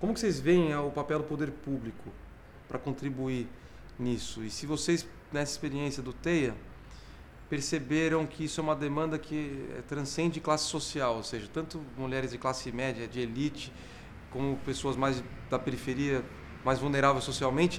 como 0.00 0.14
que 0.14 0.20
vocês 0.20 0.40
veem 0.40 0.72
é, 0.72 0.78
o 0.78 0.90
papel 0.90 1.18
do 1.18 1.24
poder 1.24 1.50
público 1.50 2.10
para 2.68 2.78
contribuir 2.78 3.46
nisso? 3.98 4.42
E 4.42 4.50
se 4.50 4.66
vocês 4.66 5.06
nessa 5.32 5.52
experiência 5.52 6.02
do 6.02 6.12
Teia 6.12 6.54
perceberam 7.52 8.26
que 8.26 8.44
isso 8.44 8.62
é 8.62 8.64
uma 8.64 8.74
demanda 8.74 9.18
que 9.18 9.68
é, 9.76 9.82
transcende 9.82 10.40
classe 10.40 10.64
social, 10.64 11.16
ou 11.16 11.22
seja, 11.22 11.46
tanto 11.52 11.84
mulheres 11.98 12.30
de 12.30 12.38
classe 12.38 12.72
média, 12.72 13.06
de 13.06 13.20
elite, 13.20 13.70
como 14.30 14.56
pessoas 14.64 14.96
mais 14.96 15.22
da 15.50 15.58
periferia, 15.58 16.24
mais 16.64 16.78
vulneráveis 16.78 17.24
socialmente, 17.24 17.78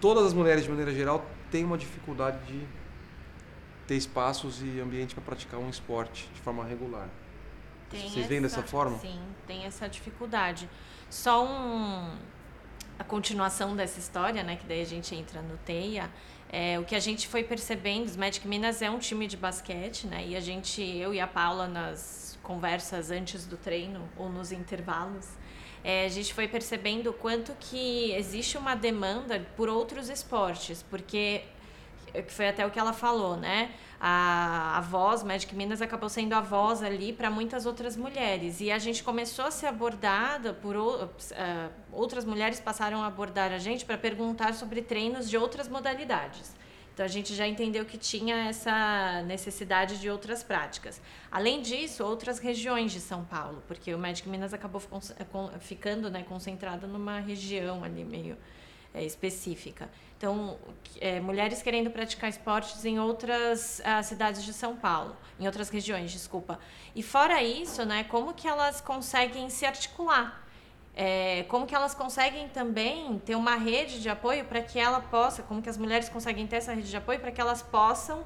todas 0.00 0.24
as 0.24 0.32
mulheres 0.32 0.64
de 0.64 0.70
maneira 0.70 0.90
geral 0.94 1.22
têm 1.50 1.66
uma 1.66 1.76
dificuldade 1.76 2.38
de 2.46 2.66
ter 3.86 3.96
espaços 3.96 4.62
e 4.62 4.80
ambiente 4.80 5.14
para 5.14 5.22
praticar 5.22 5.60
um 5.60 5.68
esporte 5.68 6.26
de 6.32 6.40
forma 6.40 6.64
regular. 6.64 7.10
Tem 7.90 8.08
Vocês 8.08 8.26
veem 8.26 8.40
dessa 8.40 8.62
forma? 8.62 8.96
Sim, 9.00 9.20
tem 9.46 9.66
essa 9.66 9.86
dificuldade. 9.86 10.66
Só 11.10 11.44
um, 11.44 12.10
a 12.98 13.04
continuação 13.04 13.76
dessa 13.76 13.98
história, 13.98 14.42
né, 14.42 14.56
que 14.56 14.66
daí 14.66 14.80
a 14.80 14.86
gente 14.86 15.14
entra 15.14 15.42
no 15.42 15.58
TEIA, 15.58 16.10
é, 16.52 16.78
o 16.78 16.84
que 16.84 16.96
a 16.96 17.00
gente 17.00 17.28
foi 17.28 17.44
percebendo, 17.44 18.06
os 18.06 18.16
Magic 18.16 18.46
Minas 18.46 18.82
é 18.82 18.90
um 18.90 18.98
time 18.98 19.26
de 19.26 19.36
basquete, 19.36 20.06
né, 20.06 20.26
e 20.26 20.36
a 20.36 20.40
gente, 20.40 20.82
eu 20.82 21.14
e 21.14 21.20
a 21.20 21.26
Paula, 21.26 21.68
nas 21.68 22.38
conversas 22.42 23.10
antes 23.10 23.46
do 23.46 23.56
treino 23.56 24.08
ou 24.16 24.28
nos 24.28 24.50
intervalos, 24.50 25.28
é, 25.84 26.04
a 26.04 26.08
gente 26.08 26.34
foi 26.34 26.48
percebendo 26.48 27.10
o 27.10 27.12
quanto 27.12 27.54
que 27.60 28.12
existe 28.12 28.58
uma 28.58 28.74
demanda 28.74 29.46
por 29.56 29.68
outros 29.68 30.10
esportes, 30.10 30.84
porque 30.90 31.42
que 32.12 32.32
foi 32.32 32.48
até 32.48 32.66
o 32.66 32.70
que 32.70 32.78
ela 32.78 32.92
falou, 32.92 33.36
né? 33.36 33.70
A, 34.00 34.78
a 34.78 34.80
voz, 34.80 35.22
Magic 35.22 35.54
Minas 35.54 35.82
acabou 35.82 36.08
sendo 36.08 36.32
a 36.32 36.40
voz 36.40 36.82
ali 36.82 37.12
para 37.12 37.30
muitas 37.30 37.66
outras 37.66 37.96
mulheres. 37.96 38.60
E 38.60 38.70
a 38.70 38.78
gente 38.78 39.02
começou 39.02 39.44
a 39.44 39.50
ser 39.50 39.66
abordada 39.66 40.54
por 40.54 40.74
uh, 40.74 41.08
outras 41.92 42.24
mulheres 42.24 42.58
passaram 42.60 43.02
a 43.02 43.06
abordar 43.06 43.52
a 43.52 43.58
gente 43.58 43.84
para 43.84 43.98
perguntar 43.98 44.54
sobre 44.54 44.80
treinos 44.80 45.28
de 45.28 45.36
outras 45.36 45.68
modalidades. 45.68 46.54
Então 46.94 47.04
a 47.04 47.08
gente 47.08 47.34
já 47.34 47.46
entendeu 47.46 47.84
que 47.84 47.96
tinha 47.96 48.48
essa 48.48 49.22
necessidade 49.22 49.98
de 49.98 50.10
outras 50.10 50.42
práticas. 50.42 51.00
Além 51.30 51.62
disso, 51.62 52.04
outras 52.04 52.38
regiões 52.38 52.92
de 52.92 53.00
São 53.00 53.24
Paulo, 53.24 53.62
porque 53.66 53.94
o 53.94 53.98
Magic 53.98 54.28
Minas 54.28 54.52
acabou 54.52 54.82
ficando 55.60 56.10
né, 56.10 56.24
concentrado 56.24 56.86
numa 56.86 57.18
região 57.20 57.82
ali 57.84 58.04
meio 58.04 58.36
é, 58.92 59.04
específica. 59.04 59.88
Então, 60.20 60.58
é, 61.00 61.18
mulheres 61.18 61.62
querendo 61.62 61.90
praticar 61.90 62.28
esportes 62.28 62.84
em 62.84 63.00
outras 63.00 63.80
uh, 63.80 64.04
cidades 64.04 64.44
de 64.44 64.52
São 64.52 64.76
Paulo, 64.76 65.16
em 65.38 65.46
outras 65.46 65.70
regiões, 65.70 66.12
desculpa. 66.12 66.60
E 66.94 67.02
fora 67.02 67.42
isso, 67.42 67.86
né, 67.86 68.04
como 68.04 68.34
que 68.34 68.46
elas 68.46 68.82
conseguem 68.82 69.48
se 69.48 69.64
articular? 69.64 70.46
É, 70.94 71.44
como 71.44 71.66
que 71.66 71.74
elas 71.74 71.94
conseguem 71.94 72.50
também 72.50 73.18
ter 73.20 73.34
uma 73.34 73.54
rede 73.54 73.98
de 73.98 74.10
apoio 74.10 74.44
para 74.44 74.60
que 74.60 74.78
ela 74.78 75.00
possa, 75.00 75.42
como 75.42 75.62
que 75.62 75.70
as 75.70 75.78
mulheres 75.78 76.10
conseguem 76.10 76.46
ter 76.46 76.56
essa 76.56 76.74
rede 76.74 76.90
de 76.90 76.96
apoio 76.98 77.18
para 77.18 77.32
que 77.32 77.40
elas 77.40 77.62
possam 77.62 78.22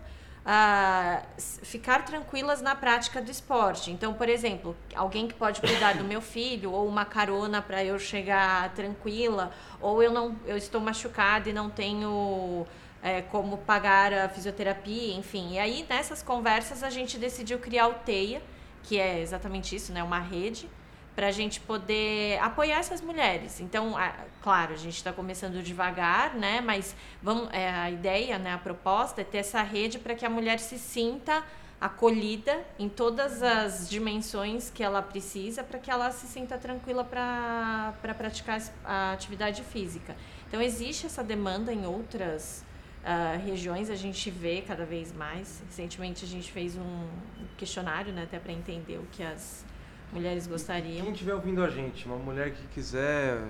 ficar 1.63 2.05
tranquilas 2.05 2.61
na 2.61 2.75
prática 2.75 3.21
do 3.23 3.31
esporte. 3.31 3.91
Então, 3.91 4.13
por 4.13 4.29
exemplo, 4.29 4.77
alguém 4.95 5.27
que 5.27 5.35
pode 5.35 5.61
cuidar 5.61 5.97
do 5.97 6.05
meu 6.05 6.21
filho, 6.21 6.71
ou 6.71 6.87
uma 6.87 7.05
carona 7.05 7.63
para 7.63 7.83
eu 7.83 7.99
chegar 7.99 8.73
tranquila, 8.75 9.51
ou 9.81 10.03
eu 10.03 10.13
não, 10.13 10.37
eu 10.47 10.57
estou 10.57 10.81
machucada 10.81 11.49
e 11.49 11.53
não 11.53 11.71
tenho 11.71 12.67
é, 13.03 13.23
como 13.23 13.59
pagar 13.59 14.13
a 14.13 14.29
fisioterapia, 14.29 15.15
enfim. 15.15 15.53
E 15.53 15.59
aí 15.59 15.87
nessas 15.89 16.23
conversas 16.23 16.83
a 16.83 16.91
gente 16.91 17.19
decidiu 17.19 17.59
criar 17.59 17.89
o 17.89 17.95
Teia, 17.95 18.43
que 18.83 19.01
é 19.01 19.21
exatamente 19.21 19.75
isso, 19.75 19.93
né, 19.93 20.03
uma 20.03 20.19
rede 20.21 20.69
para 21.15 21.29
a 21.29 21.31
gente 21.31 21.61
poder 21.61 22.39
apoiar 22.41 22.79
essas 22.79 23.01
mulheres. 23.01 23.61
Então, 23.61 23.97
a, 23.97 24.13
claro, 24.43 24.75
a 24.75 24.77
gente 24.77 24.97
está 24.97 25.13
começando 25.13 25.63
devagar, 25.63 26.35
né? 26.35 26.61
Mas 26.61 26.95
vamos, 27.23 27.49
é, 27.53 27.71
a 27.71 27.91
ideia, 27.91 28.39
né, 28.39 28.55
a 28.55 28.59
proposta 28.59 29.21
é 29.21 29.25
ter 29.25 29.39
essa 29.39 29.63
rede 29.63 29.99
para 29.99 30.15
que 30.15 30.27
a 30.27 30.31
mulher 30.31 30.59
se 30.59 30.79
sinta 30.79 31.45
acolhida 31.81 32.65
em 32.79 32.89
todas 32.89 33.43
as 33.43 33.89
dimensões 33.89 34.71
que 34.71 34.83
ela 34.83 35.03
precisa 35.03 35.63
para 35.63 35.79
que 35.79 35.91
ela 35.91 36.11
se 36.13 36.27
sinta 36.27 36.57
tranquila 36.57 37.05
para 37.05 37.93
pra 38.01 38.15
praticar 38.15 38.61
a 38.85 39.13
atividade 39.13 39.63
física. 39.63 40.17
Então, 40.49 40.61
existe 40.61 41.07
essa 41.07 41.23
demanda 41.23 41.73
em 41.73 41.87
outras 41.87 42.65
uh, 43.05 43.45
regiões, 43.45 43.91
a 43.91 43.97
gente 43.97 44.31
vê 44.31 44.63
cada 44.63 44.85
vez 44.85 45.13
mais. 45.13 45.63
Recentemente, 45.67 46.25
a 46.25 46.29
gente 46.29 46.51
fez 46.51 46.77
um 46.77 47.09
questionário, 47.57 48.13
né, 48.13 48.23
até 48.25 48.39
para 48.39 48.53
entender 48.53 48.99
o 48.99 49.07
que 49.13 49.23
as 49.23 49.65
mulheres 50.13 50.47
gostariam. 50.47 51.05
Quem 51.05 51.13
estiver 51.13 51.35
ouvindo 51.35 51.63
a 51.63 51.69
gente, 51.69 52.07
uma 52.07 52.17
mulher 52.17 52.53
que 52.53 52.67
quiser, 52.69 53.43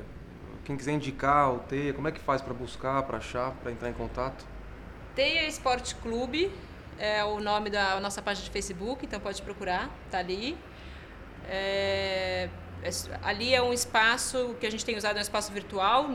quem 0.65 0.77
quiser 0.77 0.93
indicar 0.93 1.53
o 1.53 1.59
Teia, 1.61 1.93
como 1.93 2.09
é 2.09 2.13
que 2.13 2.21
faz 2.21 2.41
para 2.41 2.55
buscar, 2.55 3.03
para 3.03 3.19
achar, 3.19 3.53
para 3.53 3.71
entrar 3.71 3.91
em 3.91 3.95
contato? 3.95 4.45
Teia 5.15 5.47
Esporte 5.47 5.95
Clube 5.97 6.51
é 6.99 7.25
o 7.25 7.41
nome 7.41 7.71
da 7.71 8.01
nossa 8.01 8.23
página 8.23 8.45
de 8.45 8.51
Facebook, 8.51 9.05
então 9.05 9.21
pode 9.21 9.43
procurar, 9.43 9.91
tá 10.11 10.19
ali. 10.19 10.57
É, 11.47 12.49
é, 12.83 12.91
ali 13.23 13.55
é 13.55 13.63
um 13.63 13.73
espaço 13.73 14.57
que 14.61 14.67
a 14.67 14.71
gente 14.71 14.85
tem 14.85 14.97
usado, 14.97 15.17
é 15.17 15.19
um 15.19 15.23
espaço 15.23 15.53
virtual 15.53 16.11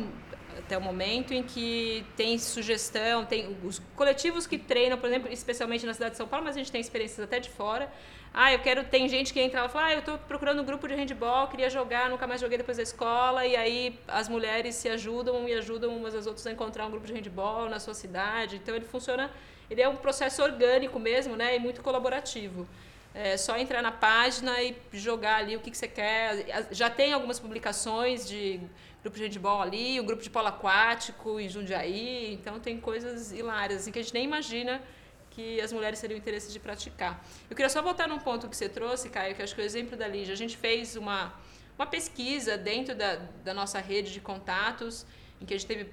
até 0.69 0.77
o 0.77 0.81
momento 0.81 1.33
em 1.33 1.41
que 1.41 2.05
tem 2.15 2.37
sugestão, 2.37 3.25
tem 3.25 3.57
os 3.63 3.81
coletivos 3.95 4.45
que 4.45 4.55
treinam, 4.55 4.99
por 4.99 5.07
exemplo, 5.07 5.33
especialmente 5.33 5.83
na 5.83 5.95
cidade 5.95 6.11
de 6.11 6.17
São 6.17 6.27
Paulo, 6.27 6.45
mas 6.45 6.55
a 6.55 6.59
gente 6.59 6.71
tem 6.71 6.79
experiências 6.79 7.19
até 7.19 7.39
de 7.39 7.49
fora, 7.49 7.91
ah, 8.31 8.53
eu 8.53 8.59
quero. 8.59 8.83
Tem 8.83 9.09
gente 9.09 9.33
que 9.33 9.39
entra 9.39 9.65
e 9.65 9.69
fala, 9.69 9.87
ah, 9.87 9.93
eu 9.93 9.99
estou 9.99 10.17
procurando 10.19 10.61
um 10.61 10.65
grupo 10.65 10.87
de 10.87 10.93
handball, 10.93 11.47
queria 11.47 11.69
jogar, 11.71 12.09
nunca 12.11 12.27
mais 12.27 12.39
joguei 12.39 12.59
depois 12.59 12.77
da 12.77 12.83
escola. 12.83 13.43
E 13.45 13.55
aí 13.55 13.99
as 14.07 14.29
mulheres 14.29 14.75
se 14.75 14.87
ajudam 14.87 15.49
e 15.49 15.53
ajudam 15.55 15.95
umas 15.97 16.13
às 16.13 16.27
outras 16.27 16.45
a 16.45 16.51
encontrar 16.51 16.85
um 16.85 16.91
grupo 16.91 17.07
de 17.07 17.13
handball 17.13 17.67
na 17.67 17.79
sua 17.79 17.95
cidade. 17.95 18.57
Então 18.57 18.75
ele 18.75 18.85
funciona. 18.85 19.31
Ele 19.69 19.81
é 19.81 19.89
um 19.89 19.95
processo 19.95 20.43
orgânico 20.43 20.99
mesmo, 20.99 21.35
né? 21.35 21.55
E 21.55 21.59
muito 21.59 21.81
colaborativo. 21.81 22.67
É 23.13 23.35
só 23.37 23.57
entrar 23.57 23.81
na 23.81 23.91
página 23.91 24.61
e 24.61 24.75
jogar 24.93 25.37
ali 25.37 25.55
o 25.55 25.59
que, 25.59 25.71
que 25.71 25.77
você 25.77 25.87
quer. 25.87 26.45
Já 26.71 26.89
tem 26.89 27.11
algumas 27.11 27.39
publicações 27.39 28.27
de 28.27 28.59
grupo 29.01 29.17
de 29.17 29.23
handball 29.23 29.61
ali, 29.61 29.99
o 29.99 30.03
um 30.03 30.05
grupo 30.05 30.21
de 30.21 30.29
polo 30.29 30.47
aquático 30.47 31.39
em 31.39 31.47
Jundiaí. 31.47 32.33
Então 32.33 32.59
tem 32.59 32.79
coisas 32.79 33.31
hilárias 33.31 33.81
assim, 33.81 33.91
que 33.91 33.99
a 33.99 34.01
gente 34.01 34.13
nem 34.13 34.25
imagina 34.25 34.81
que 35.29 35.61
as 35.61 35.71
mulheres 35.71 35.99
teriam 36.01 36.17
interesse 36.17 36.51
de 36.51 36.59
praticar. 36.59 37.23
Eu 37.49 37.55
queria 37.55 37.69
só 37.69 37.81
voltar 37.81 38.07
num 38.07 38.19
ponto 38.19 38.49
que 38.49 38.57
você 38.57 38.67
trouxe, 38.67 39.09
Caio, 39.09 39.35
que 39.35 39.41
acho 39.41 39.55
que 39.55 39.61
é 39.61 39.63
o 39.63 39.65
exemplo 39.65 39.95
da 39.95 40.07
Lígia. 40.07 40.33
A 40.33 40.37
gente 40.37 40.57
fez 40.57 40.95
uma, 40.95 41.33
uma 41.77 41.85
pesquisa 41.85 42.57
dentro 42.57 42.93
da, 42.95 43.15
da 43.43 43.53
nossa 43.53 43.79
rede 43.79 44.11
de 44.11 44.19
contatos, 44.19 45.05
em 45.39 45.45
que 45.45 45.53
a 45.53 45.57
gente 45.57 45.67
teve 45.67 45.83
uh, 45.83 45.89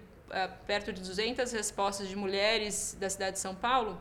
perto 0.66 0.92
de 0.92 1.00
200 1.00 1.52
respostas 1.52 2.08
de 2.08 2.16
mulheres 2.16 2.96
da 2.98 3.08
cidade 3.08 3.32
de 3.32 3.38
São 3.38 3.54
Paulo. 3.54 4.00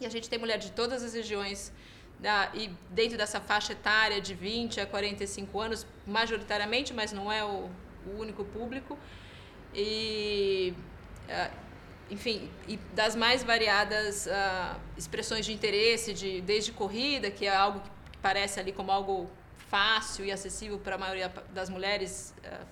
E 0.00 0.06
a 0.06 0.08
gente 0.08 0.28
tem 0.28 0.38
mulheres 0.38 0.64
de 0.64 0.72
todas 0.72 1.04
as 1.04 1.14
regiões 1.14 1.72
da, 2.18 2.50
e 2.54 2.68
dentro 2.90 3.16
dessa 3.16 3.40
faixa 3.40 3.72
etária 3.72 4.20
de 4.20 4.34
20 4.34 4.80
a 4.80 4.86
45 4.86 5.60
anos, 5.60 5.86
majoritariamente, 6.06 6.92
mas 6.92 7.12
não 7.12 7.30
é 7.30 7.44
o, 7.44 7.70
o 8.06 8.20
único 8.20 8.44
público. 8.44 8.98
E, 9.74 10.74
uh, 11.28 11.56
enfim, 12.10 12.50
e 12.68 12.76
das 12.94 13.16
mais 13.16 13.42
variadas 13.42 14.26
uh, 14.26 14.80
expressões 14.96 15.44
de 15.46 15.52
interesse, 15.52 16.12
de, 16.12 16.40
desde 16.40 16.72
corrida, 16.72 17.30
que 17.30 17.46
é 17.46 17.54
algo 17.54 17.80
que 17.80 18.18
parece 18.18 18.60
ali 18.60 18.72
como 18.72 18.92
algo 18.92 19.28
fácil 19.68 20.24
e 20.24 20.30
acessível 20.30 20.78
para 20.78 20.94
a 20.94 20.98
maioria 20.98 21.32
das 21.52 21.68
mulheres 21.68 22.34
uh, 22.44 22.66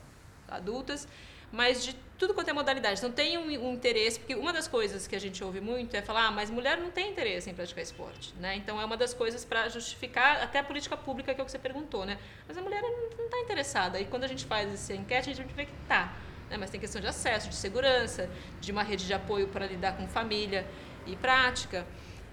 adultas, 0.49 1.09
mas 1.53 1.85
de 1.85 1.95
tudo 2.19 2.35
quanto 2.35 2.49
é 2.49 2.53
modalidade. 2.53 2.99
Então 2.99 3.11
tem 3.11 3.37
um, 3.37 3.69
um, 3.69 3.75
interesse, 3.75 4.19
porque 4.19 4.35
uma 4.35 4.53
das 4.53 4.69
coisas 4.69 5.07
que 5.07 5.17
a 5.17 5.21
gente 5.21 5.43
ouve 5.43 5.61
muito 5.61 5.95
é 5.97 6.01
falar, 6.01 6.29
ah, 6.29 6.31
mas 6.31 6.51
mulher 6.51 6.79
não 6.79 6.91
tem 6.91 7.11
interesse 7.11 7.51
em 7.51 7.55
praticar 7.55 7.83
esporte, 7.83 8.33
né? 8.41 8.57
Então 8.57 8.81
é 8.81 8.85
uma 8.85 8.97
das 8.97 9.13
coisas 9.13 9.45
para 9.45 9.69
justificar 9.69 10.41
até 10.41 10.61
a 10.61 10.65
política 10.65 10.97
pública 10.97 11.35
que 11.35 11.41
é 11.41 11.43
o 11.43 11.45
que 11.45 11.51
você 11.51 11.59
perguntou, 11.59 12.07
né? 12.07 12.19
Mas 12.47 12.57
a 12.57 12.63
mulher 12.63 12.81
não 12.81 13.25
está 13.25 13.39
interessada. 13.41 14.01
E 14.01 14.05
quando 14.05 14.25
a 14.25 14.29
gente 14.29 14.45
faz 14.45 14.73
essa 14.73 14.95
enquete, 14.95 15.31
a 15.31 15.35
gente 15.35 15.53
vê 15.53 15.67
que 15.67 15.73
tá. 15.89 16.17
Né? 16.49 16.57
Mas 16.57 16.71
tem 16.71 16.81
questão 16.81 17.01
de 17.01 17.09
acesso, 17.09 17.49
de 17.49 17.57
segurança, 17.57 18.31
de 18.61 18.71
uma 18.71 18.85
rede 18.85 19.05
de 19.05 19.13
apoio 19.13 19.49
para 19.49 19.67
lidar 19.67 19.97
com 19.97 20.07
família 20.07 20.67
e 21.07 21.17
prática. 21.17 21.85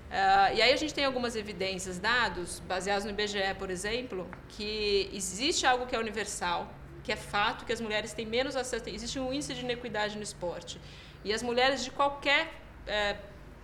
Uh, 0.10 0.56
e 0.56 0.62
aí 0.62 0.74
a 0.74 0.76
gente 0.76 0.94
tem 0.94 1.06
algumas 1.06 1.36
evidências, 1.36 2.00
dados, 2.00 2.60
baseados 2.68 3.06
no 3.06 3.12
IBGE, 3.12 3.56
por 3.58 3.70
exemplo, 3.70 4.28
que 4.50 5.10
existe 5.14 5.66
algo 5.66 5.86
que 5.86 5.96
é 5.96 6.00
universal, 6.00 6.72
que 7.10 7.14
é 7.14 7.16
fato 7.16 7.66
que 7.66 7.74
as 7.74 7.82
mulheres 7.82 8.14
têm 8.14 8.28
menos 8.38 8.56
acesso, 8.56 8.88
existe 8.88 9.18
um 9.20 9.34
índice 9.34 9.56
de 9.56 9.62
inequidade 9.62 10.16
no 10.16 10.22
esporte. 10.22 10.80
E 11.26 11.34
as 11.34 11.42
mulheres 11.42 11.84
de 11.84 11.90
qualquer 11.90 12.54
é, 12.86 13.16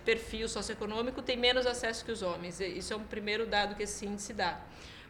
perfil 0.04 0.48
socioeconômico 0.48 1.22
têm 1.22 1.36
menos 1.36 1.64
acesso 1.64 2.04
que 2.04 2.10
os 2.10 2.22
homens. 2.22 2.58
Isso 2.60 2.92
é 2.92 2.96
um 2.96 3.04
primeiro 3.04 3.46
dado 3.46 3.76
que 3.76 3.84
esse 3.84 4.04
índice 4.04 4.32
dá. 4.32 4.58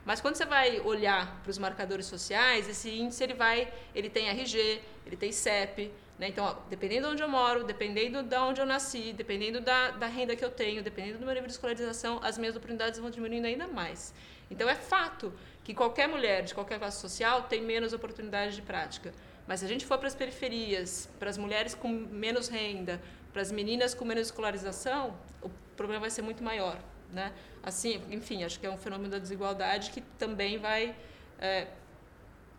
Mas 0.04 0.20
quando 0.20 0.36
você 0.36 0.44
vai 0.44 0.80
olhar 0.80 1.40
para 1.42 1.50
os 1.50 1.56
marcadores 1.56 2.04
sociais, 2.04 2.68
esse 2.68 2.90
índice 2.90 3.24
ele 3.24 3.32
vai, 3.32 3.72
ele 3.94 4.10
tem 4.10 4.28
RG, 4.28 4.82
ele 5.06 5.16
tem 5.16 5.32
CEP, 5.32 5.90
né? 6.18 6.28
Então, 6.28 6.44
ó, 6.44 6.56
dependendo 6.68 7.06
de 7.06 7.12
onde 7.14 7.22
eu 7.22 7.28
moro, 7.28 7.64
dependendo 7.64 8.22
de 8.22 8.36
onde 8.36 8.60
eu 8.60 8.66
nasci, 8.66 9.14
dependendo 9.14 9.62
da, 9.62 9.92
da 9.92 10.06
renda 10.06 10.36
que 10.36 10.44
eu 10.44 10.50
tenho, 10.50 10.82
dependendo 10.82 11.18
do 11.20 11.24
meu 11.24 11.32
nível 11.32 11.46
de 11.46 11.54
escolarização, 11.54 12.20
as 12.22 12.36
minhas 12.36 12.54
oportunidades 12.54 13.00
vão 13.00 13.08
diminuindo 13.08 13.46
ainda 13.46 13.66
mais. 13.66 14.12
Então, 14.50 14.68
é 14.68 14.74
fato 14.74 15.32
que 15.66 15.74
qualquer 15.74 16.06
mulher 16.06 16.44
de 16.44 16.54
qualquer 16.54 16.78
classe 16.78 17.00
social 17.00 17.42
tem 17.42 17.60
menos 17.60 17.92
oportunidade 17.92 18.54
de 18.54 18.62
prática. 18.62 19.12
Mas 19.48 19.58
se 19.58 19.66
a 19.66 19.68
gente 19.68 19.84
for 19.84 19.98
para 19.98 20.06
as 20.06 20.14
periferias, 20.14 21.08
para 21.18 21.28
as 21.28 21.36
mulheres 21.36 21.74
com 21.74 21.88
menos 21.88 22.46
renda, 22.46 23.02
para 23.32 23.42
as 23.42 23.50
meninas 23.50 23.92
com 23.92 24.04
menos 24.04 24.28
escolarização, 24.28 25.16
o 25.42 25.50
problema 25.76 26.02
vai 26.02 26.10
ser 26.10 26.22
muito 26.22 26.40
maior. 26.40 26.78
Né? 27.12 27.32
Assim, 27.64 28.00
enfim, 28.12 28.44
acho 28.44 28.60
que 28.60 28.66
é 28.66 28.70
um 28.70 28.78
fenômeno 28.78 29.10
da 29.10 29.18
desigualdade 29.18 29.90
que 29.90 30.02
também 30.16 30.56
vai 30.56 30.94
é, 31.36 31.66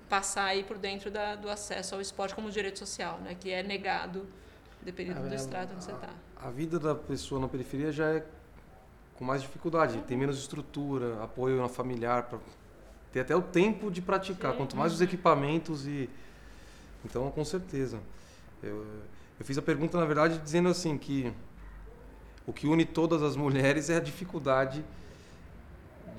passar 0.09 0.43
aí 0.43 0.65
por 0.65 0.77
dentro 0.77 1.09
da, 1.09 1.35
do 1.35 1.49
acesso 1.49 1.95
ao 1.95 2.01
esporte 2.01 2.35
como 2.35 2.51
direito 2.51 2.77
social, 2.77 3.19
né? 3.19 3.37
que 3.39 3.49
é 3.49 3.63
negado 3.63 4.27
dependendo 4.81 5.25
é, 5.25 5.29
do 5.29 5.33
estrato 5.33 5.73
onde 5.73 5.85
você 5.85 5.93
está. 5.93 6.09
A 6.35 6.49
vida 6.49 6.77
da 6.77 6.93
pessoa 6.93 7.39
na 7.39 7.47
periferia 7.47 7.89
já 7.89 8.15
é 8.15 8.25
com 9.15 9.23
mais 9.23 9.41
dificuldade, 9.41 9.97
tem 10.01 10.17
menos 10.17 10.37
estrutura, 10.37 11.23
apoio 11.23 11.65
familiar 11.69 12.23
para 12.23 12.37
ter 13.17 13.21
até 13.21 13.35
o 13.35 13.41
tempo 13.41 13.89
de 13.89 14.01
praticar, 14.01 14.51
Sim. 14.51 14.57
quanto 14.57 14.77
mais 14.77 14.93
os 14.93 15.01
equipamentos 15.01 15.87
e. 15.87 16.09
Então, 17.05 17.29
com 17.31 17.43
certeza. 17.43 17.99
Eu, 18.61 18.85
eu 19.39 19.45
fiz 19.45 19.57
a 19.57 19.61
pergunta, 19.61 19.97
na 19.99 20.05
verdade, 20.05 20.39
dizendo 20.39 20.69
assim 20.69 20.97
que 20.97 21.31
o 22.45 22.53
que 22.53 22.67
une 22.67 22.85
todas 22.85 23.21
as 23.23 23.35
mulheres 23.35 23.89
é 23.89 23.97
a 23.97 23.99
dificuldade 23.99 24.83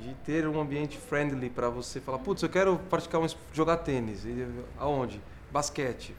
de 0.01 0.15
ter 0.25 0.47
um 0.47 0.61
ambiente 0.61 0.97
friendly 0.97 1.51
para 1.51 1.69
você 1.69 2.01
falar, 2.01 2.19
putz, 2.19 2.43
eu 2.43 2.49
quero 2.49 2.79
praticar 2.91 3.21
um, 3.21 3.27
jogar 3.53 3.79
tênis. 3.79 4.25
E, 4.25 4.47
aonde? 4.79 5.21
Basquete, 5.51 6.15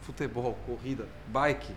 futebol, 0.00 0.56
corrida, 0.66 1.06
bike, 1.26 1.74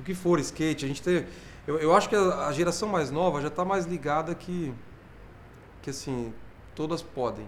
o 0.00 0.02
que 0.02 0.14
for, 0.14 0.40
skate. 0.40 0.84
A 0.84 0.88
gente 0.88 1.02
tem, 1.02 1.24
eu, 1.66 1.78
eu 1.78 1.94
acho 1.94 2.08
que 2.08 2.16
a, 2.16 2.46
a 2.46 2.52
geração 2.52 2.88
mais 2.88 3.10
nova 3.10 3.40
já 3.40 3.48
está 3.48 3.64
mais 3.64 3.86
ligada 3.86 4.34
que, 4.34 4.74
que 5.82 5.90
assim, 5.90 6.32
todas 6.78 7.02
podem. 7.02 7.44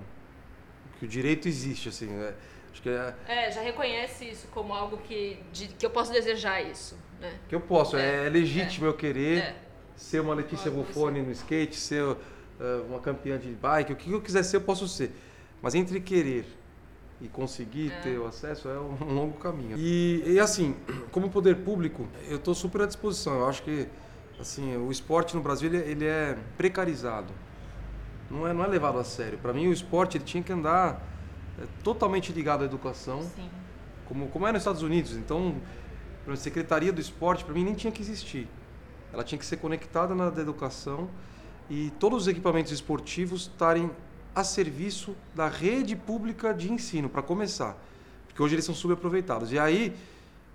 Que 0.98 1.04
o 1.04 1.08
direito 1.08 1.46
existe, 1.46 1.88
assim. 1.88 2.06
Né? 2.06 2.34
Acho 2.72 2.82
que 2.82 2.88
é... 2.88 3.14
é, 3.28 3.50
já 3.52 3.60
reconhece 3.60 4.24
isso 4.24 4.48
como 4.48 4.74
algo 4.74 4.98
que, 4.98 5.38
de, 5.52 5.68
que 5.68 5.86
eu 5.86 5.90
posso 5.90 6.12
desejar 6.12 6.60
isso. 6.60 6.98
Né? 7.20 7.32
Que 7.48 7.54
eu 7.54 7.60
posso, 7.60 7.96
é, 7.96 8.26
é 8.26 8.28
legítimo 8.28 8.86
é. 8.86 8.88
eu 8.88 8.94
querer 8.94 9.38
é. 9.38 9.56
ser 9.94 10.20
uma 10.20 10.34
Letícia 10.34 10.68
Buffoni 10.68 11.22
no 11.22 11.30
skate, 11.30 11.76
ser 11.76 12.02
uh, 12.02 12.16
uma 12.88 12.98
campeã 12.98 13.38
de 13.38 13.50
bike, 13.50 13.92
o 13.92 13.96
que 13.96 14.10
eu 14.10 14.20
quiser 14.20 14.42
ser 14.42 14.56
eu 14.56 14.62
posso 14.62 14.88
ser. 14.88 15.12
Mas 15.62 15.76
entre 15.76 16.00
querer 16.00 16.44
e 17.20 17.28
conseguir 17.28 17.92
é. 17.92 18.00
ter 18.00 18.18
o 18.18 18.26
acesso 18.26 18.68
é 18.68 18.80
um 18.80 18.96
longo 19.14 19.38
caminho. 19.38 19.76
E, 19.78 20.24
e 20.26 20.40
assim, 20.40 20.74
como 21.12 21.30
poder 21.30 21.58
público, 21.58 22.08
eu 22.28 22.36
estou 22.36 22.54
super 22.54 22.82
à 22.82 22.86
disposição. 22.86 23.38
Eu 23.38 23.48
acho 23.48 23.62
que 23.62 23.86
assim, 24.40 24.76
o 24.76 24.90
esporte 24.90 25.36
no 25.36 25.42
Brasil 25.42 25.72
ele 25.72 26.06
é 26.06 26.36
precarizado 26.56 27.32
não 28.30 28.46
é, 28.46 28.52
não 28.52 28.64
é 28.64 28.68
levado 28.68 28.98
a 28.98 29.04
sério. 29.04 29.38
Para 29.38 29.52
mim, 29.52 29.66
o 29.66 29.72
esporte 29.72 30.16
ele 30.16 30.24
tinha 30.24 30.42
que 30.42 30.52
andar 30.52 31.02
é, 31.60 31.66
totalmente 31.82 32.32
ligado 32.32 32.62
à 32.62 32.64
educação, 32.64 33.22
Sim. 33.22 33.50
como, 34.06 34.28
como 34.28 34.46
é 34.46 34.52
nos 34.52 34.62
Estados 34.62 34.82
Unidos. 34.82 35.16
Então, 35.16 35.56
a 36.28 36.36
Secretaria 36.36 36.92
do 36.92 37.00
Esporte, 37.00 37.44
para 37.44 37.54
mim, 37.54 37.64
nem 37.64 37.74
tinha 37.74 37.92
que 37.92 38.00
existir. 38.00 38.46
Ela 39.12 39.24
tinha 39.24 39.38
que 39.38 39.44
ser 39.44 39.56
conectada 39.56 40.14
na 40.14 40.28
educação 40.40 41.08
e 41.68 41.90
todos 41.98 42.22
os 42.22 42.28
equipamentos 42.28 42.70
esportivos 42.70 43.42
estarem 43.42 43.90
a 44.34 44.44
serviço 44.44 45.16
da 45.34 45.48
rede 45.48 45.96
pública 45.96 46.54
de 46.54 46.72
ensino, 46.72 47.08
para 47.08 47.22
começar. 47.22 47.76
Porque 48.28 48.40
hoje 48.40 48.54
eles 48.54 48.64
são 48.64 48.74
subaproveitados. 48.74 49.50
E 49.50 49.58
aí, 49.58 49.96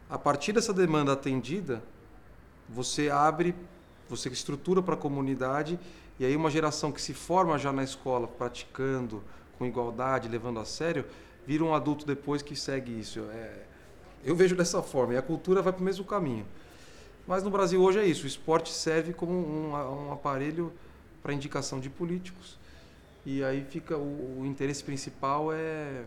a 0.10 0.18
partir 0.18 0.54
dessa 0.54 0.74
demanda 0.74 1.12
atendida, 1.12 1.84
você 2.70 3.10
abre, 3.10 3.54
você 4.10 4.30
estrutura 4.30 4.82
para 4.82 4.94
a 4.94 4.98
comunidade 4.98 5.78
e 6.19 6.25
aí 6.25 6.36
uma 6.36 6.49
geração 6.49 6.91
que 6.91 7.01
se 7.01 7.13
forma 7.13 7.58
já 7.58 7.73
na 7.73 7.84
escola, 7.84 8.28
praticando, 8.28 9.23
com 9.58 9.65
igualdade, 9.65 10.28
levando 10.28 10.60
a 10.60 10.65
sério, 10.65 11.06
vira 11.45 11.63
um 11.63 11.73
adulto 11.73 12.06
depois 12.06 12.41
que 12.41 12.56
segue 12.56 12.97
isso. 12.99 13.19
É, 13.32 13.63
eu 14.23 14.36
vejo 14.36 14.56
dessa 14.56 14.82
forma, 14.82 15.13
e 15.13 15.17
a 15.17 15.21
cultura 15.21 15.62
vai 15.62 15.73
para 15.73 15.82
o 15.82 15.86
mesmo 15.86 16.06
caminho. 16.06 16.45
Mas 17.28 17.43
no 17.43 17.49
Brasil 17.49 17.82
hoje 17.82 17.99
é 17.99 18.06
isso, 18.06 18.23
o 18.25 18.28
esporte 18.28 18.71
serve 18.71 19.13
como 19.13 19.34
um, 19.34 19.71
um 19.71 20.13
aparelho 20.13 20.71
para 21.21 21.34
indicação 21.34 21.80
de 21.80 21.89
políticos, 21.89 22.58
e 23.25 23.43
aí 23.43 23.65
fica 23.67 23.97
o, 23.97 24.41
o 24.41 24.45
interesse 24.45 24.84
principal 24.84 25.51
é, 25.51 26.04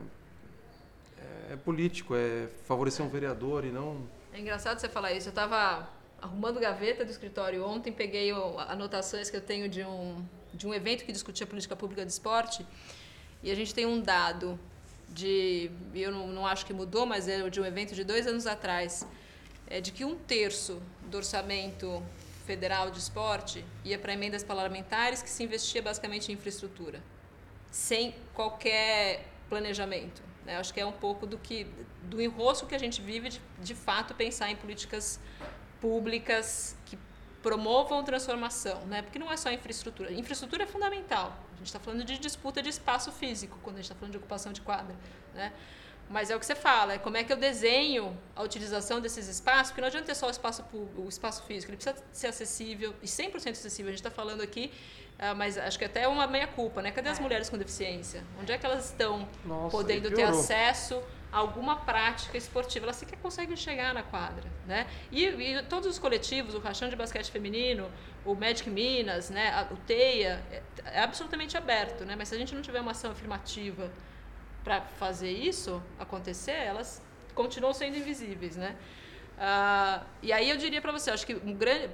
é, 1.19 1.53
é, 1.53 1.57
político, 1.57 2.15
é 2.15 2.49
favorecer 2.67 3.05
um 3.05 3.09
vereador 3.09 3.65
e 3.65 3.71
não... 3.71 4.03
É 4.33 4.41
engraçado 4.41 4.79
você 4.79 4.89
falar 4.89 5.13
isso, 5.13 5.29
eu 5.29 5.31
estava 5.31 5.89
arrumando 6.21 6.59
gaveta 6.61 7.05
do 7.05 7.11
escritório 7.11 7.65
ontem, 7.65 7.93
peguei 7.93 8.31
anotações 8.69 9.31
que 9.31 9.37
eu 9.37 9.41
tenho 9.41 9.69
de 9.69 9.83
um, 9.85 10.25
de 10.53 10.67
um 10.67 10.75
evento 10.75 11.05
que 11.05 11.13
discutia 11.13 11.47
política 11.47 11.77
pública 11.77 12.05
de 12.05 12.13
esporte, 12.13 12.67
e 13.43 13.51
a 13.51 13.55
gente 13.55 13.73
tem 13.73 13.87
um 13.87 14.01
dado 14.01 14.59
de, 15.09 15.71
eu 15.95 16.11
não, 16.11 16.27
não 16.29 16.47
acho 16.47 16.67
que 16.67 16.73
mudou, 16.73 17.07
mas 17.07 17.29
é 17.29 17.49
de 17.49 17.61
um 17.61 17.65
evento 17.65 17.95
de 17.95 18.05
dois 18.05 18.27
anos 18.27 18.47
atrás, 18.47 19.07
é 19.67 19.81
de 19.81 19.93
que 19.93 20.05
um 20.05 20.17
terço 20.17 20.83
do 21.03 21.17
orçamento 21.17 22.03
federal 22.47 22.91
de 22.91 22.99
esporte 22.99 23.65
ia 23.85 23.99
para 23.99 24.13
emendas 24.13 24.43
parlamentares 24.43 25.23
que 25.23 25.29
se 25.29 25.43
investia 25.43 25.83
basicamente 25.83 26.33
em 26.33 26.35
infraestrutura, 26.35 27.03
sem 27.71 28.15
qualquer 28.35 29.27
planejamento. 29.49 30.23
Né? 30.45 30.57
Acho 30.57 30.73
que 30.73 30.81
é 30.81 30.87
um 30.87 30.93
pouco 30.93 31.27
do 31.27 31.39
que 31.39 31.67
do 32.05 32.21
enrosco 32.21 32.67
que 32.67 32.75
a 32.75 32.79
gente 32.79 33.03
vive 33.03 33.29
de, 33.29 33.41
de 33.63 33.75
fato 33.75 34.15
pensar 34.15 34.51
em 34.51 34.57
políticas 34.57 35.21
públicas 35.81 36.77
que 36.87 36.99
promovam 37.43 38.03
transformação, 38.03 38.81
né? 38.87 39.03
Porque 39.03 39.19
não 39.19 39.31
é 39.31 39.37
só 39.37 39.51
infraestrutura. 39.51 40.13
Infraestrutura 40.13 40.65
é 40.65 40.67
fundamental. 40.67 41.37
A 41.55 41.57
gente 41.59 41.67
está 41.67 41.79
falando 41.79 42.05
de 42.05 42.19
disputa 42.19 42.63
de 42.63 42.69
espaço 42.69 43.13
físico 43.13 43.59
quando 43.63 43.77
a 43.77 43.79
gente 43.79 43.87
está 43.87 43.95
falando 43.95 44.13
de 44.13 44.19
ocupação 44.19 44.53
de 44.53 44.61
quadra, 44.61 44.95
né? 45.35 45.53
Mas 46.11 46.31
é 46.31 46.37
o 46.37 46.41
que 46.41 46.47
você 46.47 46.55
fala, 46.55 46.95
é 46.95 46.99
como 46.99 47.19
é 47.19 47.25
que 47.25 47.31
eu 47.31 47.37
desenho 47.37 48.17
a 48.35 48.43
utilização 48.43 48.99
desses 48.99 49.29
espaços, 49.29 49.69
porque 49.69 49.83
não 49.83 49.89
adianta 49.89 50.07
ter 50.07 50.15
só 50.15 50.27
o 50.27 50.31
espaço, 50.31 50.63
público, 50.65 51.03
o 51.03 51.09
espaço 51.09 51.43
físico, 51.43 51.71
ele 51.71 51.77
precisa 51.77 52.03
ser 52.11 52.29
acessível, 52.29 52.95
e 53.03 53.07
100% 53.07 53.51
acessível. 53.51 53.91
A 53.91 53.93
gente 53.93 54.01
está 54.01 54.11
falando 54.11 54.41
aqui, 54.41 54.73
uh, 55.19 55.37
mas 55.37 55.59
acho 55.59 55.79
que 55.79 55.85
até 55.85 56.05
é 56.05 56.09
uma 56.09 56.27
meia-culpa, 56.27 56.81
né? 56.81 56.91
Cadê 56.93 57.11
as 57.11 57.19
é. 57.19 57.23
mulheres 57.23 57.51
com 57.51 57.59
deficiência? 57.59 58.25
Onde 58.41 58.53
é 58.53 58.57
que 58.57 58.65
elas 58.65 58.87
estão 58.87 59.29
Nossa, 59.45 59.71
podendo 59.71 60.11
ter 60.11 60.23
acesso 60.23 61.03
alguma 61.31 61.77
prática 61.77 62.37
esportiva. 62.37 62.87
Elas 62.87 62.97
sequer 62.97 63.19
conseguem 63.19 63.57
chegar 63.57 63.93
na 63.95 64.03
quadra. 64.03 64.45
Né? 64.67 64.87
E, 65.11 65.25
e 65.25 65.63
todos 65.65 65.89
os 65.89 65.99
coletivos, 65.99 66.55
o 66.55 66.59
Rachão 66.59 66.89
de 66.89 66.97
Basquete 66.97 67.31
Feminino, 67.31 67.91
o 68.25 68.35
Magic 68.35 68.69
Minas, 68.69 69.31
né, 69.31 69.67
o 69.71 69.77
TEIA, 69.77 70.43
é, 70.51 70.63
é, 70.85 71.01
absolutamente 71.01 71.57
aberto. 71.57 72.05
Né? 72.05 72.15
Mas 72.17 72.29
se 72.29 72.35
a 72.35 72.39
gente 72.39 72.55
não 72.55 72.63
tiver 72.63 72.81
uma 72.81 72.93
ação 72.93 73.11
afirmativa 73.11 73.91
para 74.65 74.81
fazer 74.81 75.31
isso 75.31 75.83
acontecer, 75.99 76.53
elas 76.53 77.03
continuam 77.35 77.73
sendo 77.73 77.97
invisíveis. 77.97 78.57
Né? 78.57 78.77
Uh, 79.37 80.05
e 80.23 80.33
aí 80.33 80.51
eu 80.51 80.57
diria 80.57 80.81
para 80.81 80.93
você, 80.93 81.11
acho 81.11 81.27
que 81.27 81.35
um 81.35 81.55
grande 81.55 81.91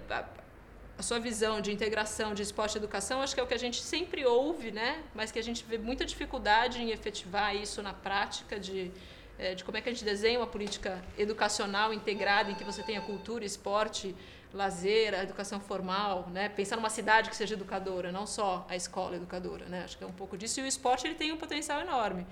a 0.96 1.02
sua 1.02 1.18
visão 1.18 1.60
de 1.60 1.72
integração 1.72 2.34
de 2.34 2.42
esporte 2.42 2.74
e 2.74 2.78
educação, 2.78 3.20
acho 3.20 3.34
que 3.34 3.40
é 3.40 3.42
o 3.42 3.46
que 3.46 3.54
a 3.54 3.58
gente 3.58 3.82
sempre 3.82 4.24
ouve, 4.24 4.70
né? 4.70 5.02
Mas 5.12 5.32
que 5.32 5.38
a 5.38 5.42
gente 5.42 5.64
vê 5.64 5.76
muita 5.76 6.04
dificuldade 6.04 6.80
em 6.80 6.90
efetivar 6.90 7.54
isso 7.54 7.82
na 7.82 7.92
prática 7.92 8.60
de 8.60 8.92
é, 9.38 9.54
de 9.54 9.64
como 9.64 9.76
é 9.76 9.80
que 9.80 9.88
a 9.88 9.92
gente 9.92 10.04
desenha 10.04 10.38
uma 10.38 10.46
política 10.46 11.02
educacional 11.18 11.92
integrada 11.92 12.50
em 12.50 12.54
que 12.54 12.64
você 12.64 12.82
tenha 12.82 13.00
cultura, 13.00 13.44
esporte, 13.44 14.14
lazer, 14.52 15.12
a 15.14 15.22
educação 15.22 15.60
formal, 15.60 16.28
né? 16.32 16.48
Pensar 16.48 16.76
numa 16.76 16.90
cidade 16.90 17.28
que 17.28 17.36
seja 17.36 17.54
educadora, 17.54 18.12
não 18.12 18.26
só 18.26 18.64
a 18.68 18.76
escola 18.76 19.16
educadora, 19.16 19.66
né? 19.66 19.82
Acho 19.84 19.98
que 19.98 20.04
é 20.04 20.06
um 20.06 20.12
pouco 20.12 20.38
disso. 20.38 20.60
E 20.60 20.62
o 20.62 20.66
esporte 20.66 21.06
ele 21.06 21.16
tem 21.16 21.32
um 21.32 21.36
potencial 21.36 21.80
enorme, 21.80 22.24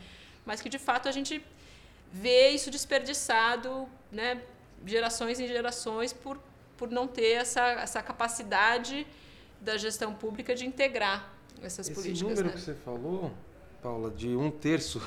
mas 0.46 0.60
que 0.60 0.68
de 0.68 0.78
fato 0.78 1.08
a 1.08 1.12
gente 1.12 1.44
vê 2.12 2.50
isso 2.50 2.70
desperdiçado, 2.70 3.88
né? 4.10 4.40
Gerações 4.86 5.40
em 5.40 5.46
gerações 5.48 6.12
por 6.12 6.38
por 6.76 6.90
não 6.90 7.06
ter 7.06 7.32
essa 7.32 7.62
essa 7.72 8.02
capacidade 8.02 9.06
da 9.60 9.76
gestão 9.76 10.14
pública 10.14 10.54
de 10.54 10.66
integrar 10.66 11.32
essas 11.62 11.88
Esse 11.88 11.94
políticas. 11.94 12.32
Esse 12.32 12.42
número 12.42 12.48
né? 12.48 12.54
que 12.54 12.60
você 12.60 12.74
falou, 12.74 13.32
Paula, 13.80 14.10
de 14.10 14.36
um 14.36 14.50
terço 14.50 15.00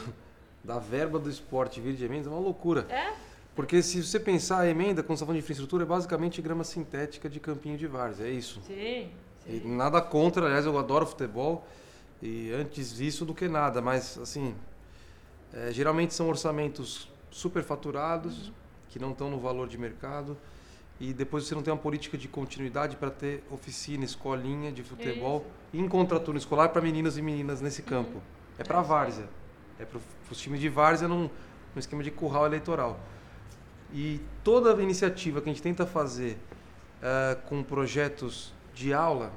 da 0.65 0.79
verba 0.79 1.19
do 1.19 1.29
esporte 1.29 1.79
vir 1.79 1.93
de 1.93 2.03
emendas 2.03 2.27
é 2.27 2.29
uma 2.29 2.39
loucura. 2.39 2.87
É? 2.89 3.13
Porque 3.55 3.81
se 3.81 4.03
você 4.03 4.19
pensar 4.19 4.59
a 4.59 4.67
emenda, 4.67 5.01
quando 5.01 5.09
você 5.09 5.23
está 5.23 5.25
falando 5.27 5.39
de 5.39 5.43
infraestrutura, 5.43 5.83
é 5.83 5.85
basicamente 5.85 6.41
grama 6.41 6.63
sintética 6.63 7.29
de 7.29 7.39
campinho 7.39 7.77
de 7.77 7.87
várzea, 7.87 8.25
é 8.25 8.31
isso. 8.31 8.59
Sim. 8.67 9.09
sim. 9.45 9.61
E 9.63 9.67
nada 9.67 10.01
contra, 10.01 10.45
aliás, 10.45 10.65
eu 10.65 10.77
adoro 10.77 11.05
futebol 11.05 11.65
e 12.21 12.51
antes 12.51 12.95
disso 12.95 13.23
do 13.23 13.33
que 13.33 13.47
nada, 13.47 13.81
mas 13.81 14.17
assim, 14.17 14.55
é, 15.53 15.71
geralmente 15.71 16.13
são 16.13 16.27
orçamentos 16.27 17.07
superfaturados, 17.29 18.47
uhum. 18.47 18.53
que 18.89 18.99
não 18.99 19.11
estão 19.11 19.29
no 19.29 19.39
valor 19.39 19.67
de 19.67 19.77
mercado 19.77 20.35
e 20.99 21.13
depois 21.13 21.45
você 21.45 21.53
não 21.55 21.61
tem 21.61 21.71
uma 21.73 21.79
política 21.79 22.17
de 22.17 22.27
continuidade 22.27 22.95
para 22.95 23.11
ter 23.11 23.43
oficina, 23.51 24.03
escolinha 24.03 24.71
de 24.71 24.81
futebol 24.81 25.45
isso. 25.73 25.83
em 25.83 25.87
contraturno 25.87 26.37
escolar 26.37 26.69
para 26.69 26.81
meninas 26.81 27.17
e 27.17 27.21
meninas 27.21 27.61
nesse 27.61 27.81
campo. 27.83 28.15
Uhum. 28.15 28.21
É 28.57 28.63
para 28.63 28.79
a 28.79 28.81
várzea. 28.81 29.27
É 29.79 29.85
para 29.85 29.99
os 30.31 30.37
times 30.39 30.59
de 30.59 30.69
várzea 30.69 31.07
num, 31.07 31.23
num 31.73 31.79
esquema 31.79 32.03
de 32.03 32.11
curral 32.11 32.45
eleitoral. 32.45 32.99
E 33.93 34.19
toda 34.43 34.75
a 34.75 34.81
iniciativa 34.81 35.41
que 35.41 35.49
a 35.49 35.53
gente 35.53 35.61
tenta 35.61 35.85
fazer 35.85 36.37
uh, 37.01 37.41
com 37.47 37.63
projetos 37.63 38.53
de 38.73 38.93
aula, 38.93 39.31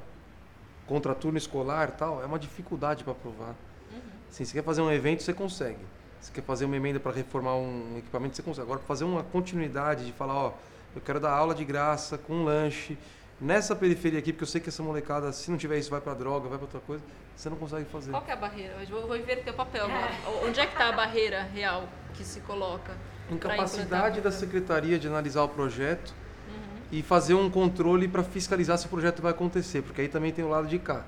contra 0.85 1.13
turno 1.13 1.37
escolar 1.37 1.91
tal, 1.91 2.21
é 2.21 2.25
uma 2.25 2.39
dificuldade 2.39 3.03
para 3.03 3.13
aprovar. 3.13 3.49
Uhum. 3.91 3.99
Assim, 4.29 4.43
você 4.43 4.53
quer 4.53 4.63
fazer 4.63 4.81
um 4.81 4.91
evento, 4.91 5.23
você 5.23 5.33
consegue. 5.33 5.79
Você 6.19 6.31
quer 6.33 6.41
fazer 6.41 6.65
uma 6.65 6.75
emenda 6.75 6.99
para 6.99 7.11
reformar 7.11 7.55
um 7.55 7.97
equipamento, 7.97 8.35
você 8.35 8.43
consegue. 8.43 8.65
Agora, 8.65 8.79
fazer 8.81 9.05
uma 9.05 9.23
continuidade 9.23 10.05
de 10.05 10.11
falar, 10.11 10.33
ó, 10.33 10.53
eu 10.95 11.01
quero 11.01 11.19
dar 11.19 11.31
aula 11.31 11.53
de 11.53 11.63
graça, 11.63 12.17
com 12.17 12.33
um 12.33 12.43
lanche, 12.43 12.97
nessa 13.39 13.75
periferia 13.75 14.19
aqui, 14.19 14.33
porque 14.33 14.43
eu 14.43 14.47
sei 14.47 14.59
que 14.59 14.69
essa 14.69 14.83
molecada, 14.83 15.31
se 15.31 15.49
não 15.49 15.57
tiver 15.57 15.77
isso, 15.77 15.89
vai 15.89 16.01
para 16.01 16.13
droga, 16.13 16.49
vai 16.49 16.57
para 16.57 16.65
outra 16.65 16.79
coisa, 16.79 17.03
você 17.35 17.49
não 17.49 17.57
consegue 17.57 17.85
fazer. 17.85 18.11
Qual 18.11 18.23
é 18.27 18.31
a 18.31 18.35
barreira? 18.35 18.75
Eu 18.81 18.87
vou, 18.87 19.07
vou 19.07 19.17
inverter 19.17 19.53
o 19.53 19.55
papel 19.55 19.85
agora. 19.85 20.11
É. 20.11 20.45
Onde 20.45 20.59
é 20.59 20.65
que 20.65 20.73
está 20.73 20.89
a 20.89 20.91
barreira 20.91 21.43
real 21.43 21.87
que 22.13 22.23
se 22.23 22.41
coloca? 22.41 22.95
Incapacidade 23.31 24.21
da 24.21 24.31
secretaria 24.31 24.99
de 24.99 25.07
analisar 25.07 25.43
o 25.43 25.49
projeto 25.49 26.09
uhum. 26.47 26.81
e 26.91 27.01
fazer 27.01 27.35
um 27.35 27.49
controle 27.49 28.07
para 28.07 28.23
fiscalizar 28.23 28.77
se 28.77 28.87
o 28.87 28.89
projeto 28.89 29.21
vai 29.21 29.31
acontecer, 29.31 29.81
porque 29.81 30.01
aí 30.01 30.07
também 30.07 30.31
tem 30.31 30.43
o 30.43 30.49
lado 30.49 30.67
de 30.67 30.79
cá. 30.79 31.05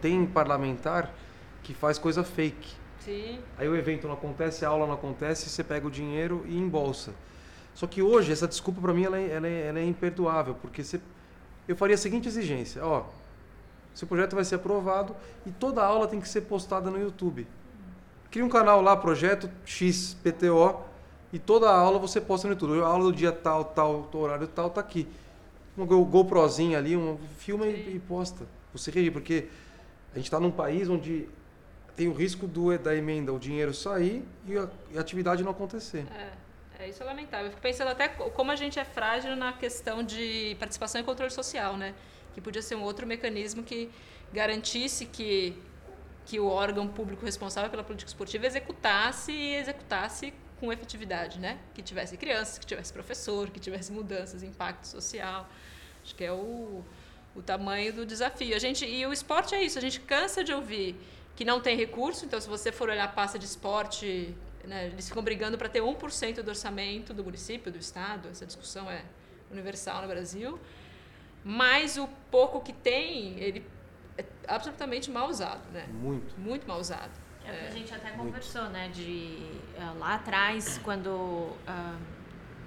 Tem 0.00 0.24
parlamentar 0.26 1.12
que 1.62 1.74
faz 1.74 1.98
coisa 1.98 2.24
fake. 2.24 2.80
Sim. 3.00 3.38
Aí 3.58 3.68
o 3.68 3.76
evento 3.76 4.06
não 4.06 4.14
acontece, 4.14 4.64
a 4.64 4.68
aula 4.68 4.86
não 4.86 4.94
acontece, 4.94 5.48
você 5.48 5.62
pega 5.62 5.86
o 5.86 5.90
dinheiro 5.90 6.44
e 6.48 6.56
embolsa. 6.56 7.12
Só 7.74 7.86
que 7.86 8.02
hoje 8.02 8.32
essa 8.32 8.48
desculpa 8.48 8.80
para 8.80 8.92
mim 8.92 9.04
ela 9.04 9.18
é, 9.18 9.30
ela, 9.30 9.46
é, 9.46 9.66
ela 9.68 9.78
é 9.78 9.84
imperdoável, 9.84 10.54
porque 10.54 10.82
você 10.82 11.00
eu 11.70 11.76
faria 11.76 11.94
a 11.94 11.98
seguinte 11.98 12.28
exigência: 12.28 12.84
ó, 12.84 13.04
seu 13.94 14.06
projeto 14.08 14.34
vai 14.34 14.44
ser 14.44 14.56
aprovado 14.56 15.14
e 15.46 15.50
toda 15.50 15.84
aula 15.84 16.06
tem 16.06 16.20
que 16.20 16.28
ser 16.28 16.42
postada 16.42 16.90
no 16.90 17.00
YouTube. 17.00 17.46
Cria 18.30 18.44
um 18.44 18.48
canal 18.48 18.80
lá, 18.80 18.96
projeto 18.96 19.50
XPTO, 19.64 20.80
e 21.32 21.38
toda 21.38 21.70
aula 21.70 21.98
você 21.98 22.20
posta 22.20 22.46
no 22.48 22.54
YouTube. 22.54 22.80
A 22.80 22.86
aula 22.86 23.04
do 23.04 23.12
dia 23.12 23.32
tal, 23.32 23.64
tal, 23.64 24.08
horário 24.12 24.46
tal, 24.46 24.70
tá 24.70 24.80
aqui. 24.80 25.06
Um 25.76 25.86
GoProzinho 25.86 26.76
ali, 26.76 26.96
um 26.96 27.18
filma 27.38 27.66
e, 27.66 27.96
e, 27.96 27.98
posta. 28.00 28.46
Você 28.72 28.90
ri, 28.90 29.10
porque 29.10 29.48
a 30.12 30.16
gente 30.16 30.26
está 30.26 30.38
num 30.38 30.50
país 30.50 30.88
onde 30.88 31.28
tem 31.96 32.08
o 32.08 32.12
risco 32.12 32.46
do, 32.46 32.76
da 32.78 32.94
emenda, 32.94 33.32
o 33.32 33.38
dinheiro 33.38 33.72
sair 33.72 34.24
e 34.46 34.56
a, 34.56 34.68
e 34.92 34.98
a 34.98 35.00
atividade 35.00 35.42
não 35.42 35.50
acontecer. 35.50 36.06
É. 36.16 36.30
É, 36.80 36.88
isso 36.88 37.02
é 37.02 37.06
lamentável. 37.06 37.46
Eu 37.46 37.50
fico 37.50 37.60
pensando 37.60 37.88
até 37.88 38.08
como 38.08 38.50
a 38.50 38.56
gente 38.56 38.78
é 38.78 38.84
frágil 38.84 39.36
na 39.36 39.52
questão 39.52 40.02
de 40.02 40.56
participação 40.58 40.98
e 40.98 41.04
controle 41.04 41.30
social, 41.30 41.76
né? 41.76 41.94
Que 42.32 42.40
podia 42.40 42.62
ser 42.62 42.74
um 42.74 42.82
outro 42.82 43.06
mecanismo 43.06 43.62
que 43.62 43.90
garantisse 44.32 45.04
que, 45.04 45.54
que 46.24 46.40
o 46.40 46.46
órgão 46.46 46.88
público 46.88 47.22
responsável 47.22 47.68
pela 47.68 47.84
política 47.84 48.08
esportiva 48.08 48.46
executasse 48.46 49.30
e 49.30 49.56
executasse 49.56 50.32
com 50.58 50.72
efetividade, 50.72 51.38
né? 51.38 51.58
Que 51.74 51.82
tivesse 51.82 52.16
crianças, 52.16 52.58
que 52.58 52.64
tivesse 52.64 52.90
professor, 52.94 53.50
que 53.50 53.60
tivesse 53.60 53.92
mudanças, 53.92 54.42
impacto 54.42 54.86
social. 54.86 55.46
Acho 56.02 56.14
que 56.14 56.24
é 56.24 56.32
o, 56.32 56.82
o 57.36 57.42
tamanho 57.42 57.92
do 57.92 58.06
desafio. 58.06 58.56
A 58.56 58.58
gente, 58.58 58.86
e 58.86 59.04
o 59.04 59.12
esporte 59.12 59.54
é 59.54 59.62
isso, 59.62 59.76
a 59.76 59.82
gente 59.82 60.00
cansa 60.00 60.42
de 60.42 60.54
ouvir 60.54 60.98
que 61.36 61.44
não 61.44 61.60
tem 61.60 61.76
recurso, 61.76 62.24
então 62.24 62.40
se 62.40 62.48
você 62.48 62.72
for 62.72 62.88
olhar 62.88 63.04
a 63.04 63.08
pasta 63.08 63.38
de 63.38 63.44
esporte 63.44 64.34
né, 64.64 64.86
eles 64.86 65.08
ficam 65.08 65.22
brigando 65.22 65.56
para 65.56 65.68
ter 65.68 65.80
1% 65.80 66.42
do 66.42 66.48
orçamento 66.48 67.12
do 67.14 67.24
município, 67.24 67.70
do 67.70 67.78
estado, 67.78 68.28
essa 68.28 68.46
discussão 68.46 68.90
é 68.90 69.04
universal 69.50 70.02
no 70.02 70.08
Brasil. 70.08 70.58
Mas 71.44 71.96
o 71.96 72.06
pouco 72.30 72.60
que 72.60 72.72
tem, 72.72 73.38
ele 73.40 73.66
é 74.18 74.24
absolutamente 74.46 75.10
mal 75.10 75.28
usado, 75.28 75.62
né? 75.72 75.86
Muito. 75.90 76.38
Muito 76.38 76.68
mal 76.68 76.78
usado. 76.78 77.12
É, 77.44 77.50
é. 77.50 77.68
A 77.68 77.70
gente 77.70 77.94
até 77.94 78.10
conversou, 78.10 78.64
né, 78.68 78.88
de 78.88 79.38
uh, 79.78 79.98
lá 79.98 80.14
atrás, 80.14 80.78
quando 80.84 81.08
uh, 81.08 81.98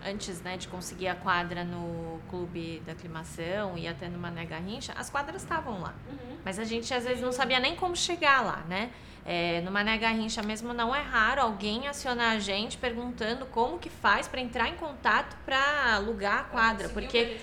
antes, 0.05 0.41
né, 0.41 0.57
de 0.57 0.67
conseguir 0.67 1.07
a 1.07 1.15
quadra 1.15 1.63
no 1.63 2.19
clube 2.29 2.81
da 2.85 2.93
aclimação 2.93 3.77
e 3.77 3.87
até 3.87 4.09
no 4.09 4.17
Mané 4.17 4.45
Garrincha, 4.45 4.93
as 4.93 5.09
quadras 5.09 5.43
estavam 5.43 5.81
lá. 5.81 5.93
Uhum. 6.09 6.37
Mas 6.43 6.59
a 6.59 6.63
gente 6.63 6.93
às 6.93 7.05
vezes 7.05 7.21
não 7.21 7.31
sabia 7.31 7.59
nem 7.59 7.75
como 7.75 7.95
chegar 7.95 8.41
lá, 8.41 8.63
né? 8.67 8.91
É, 9.25 9.61
no 9.61 9.71
Mané 9.71 9.97
Garrincha 9.97 10.41
mesmo 10.41 10.73
não 10.73 10.93
é 10.93 11.01
raro 11.01 11.41
alguém 11.41 11.87
acionar 11.87 12.33
a 12.33 12.39
gente 12.39 12.77
perguntando 12.77 13.45
como 13.45 13.79
que 13.79 13.89
faz 13.89 14.27
para 14.27 14.41
entrar 14.41 14.67
em 14.67 14.75
contato 14.75 15.37
para 15.45 15.95
alugar 15.95 16.39
a 16.39 16.43
quadra, 16.43 16.89
porque 16.89 17.37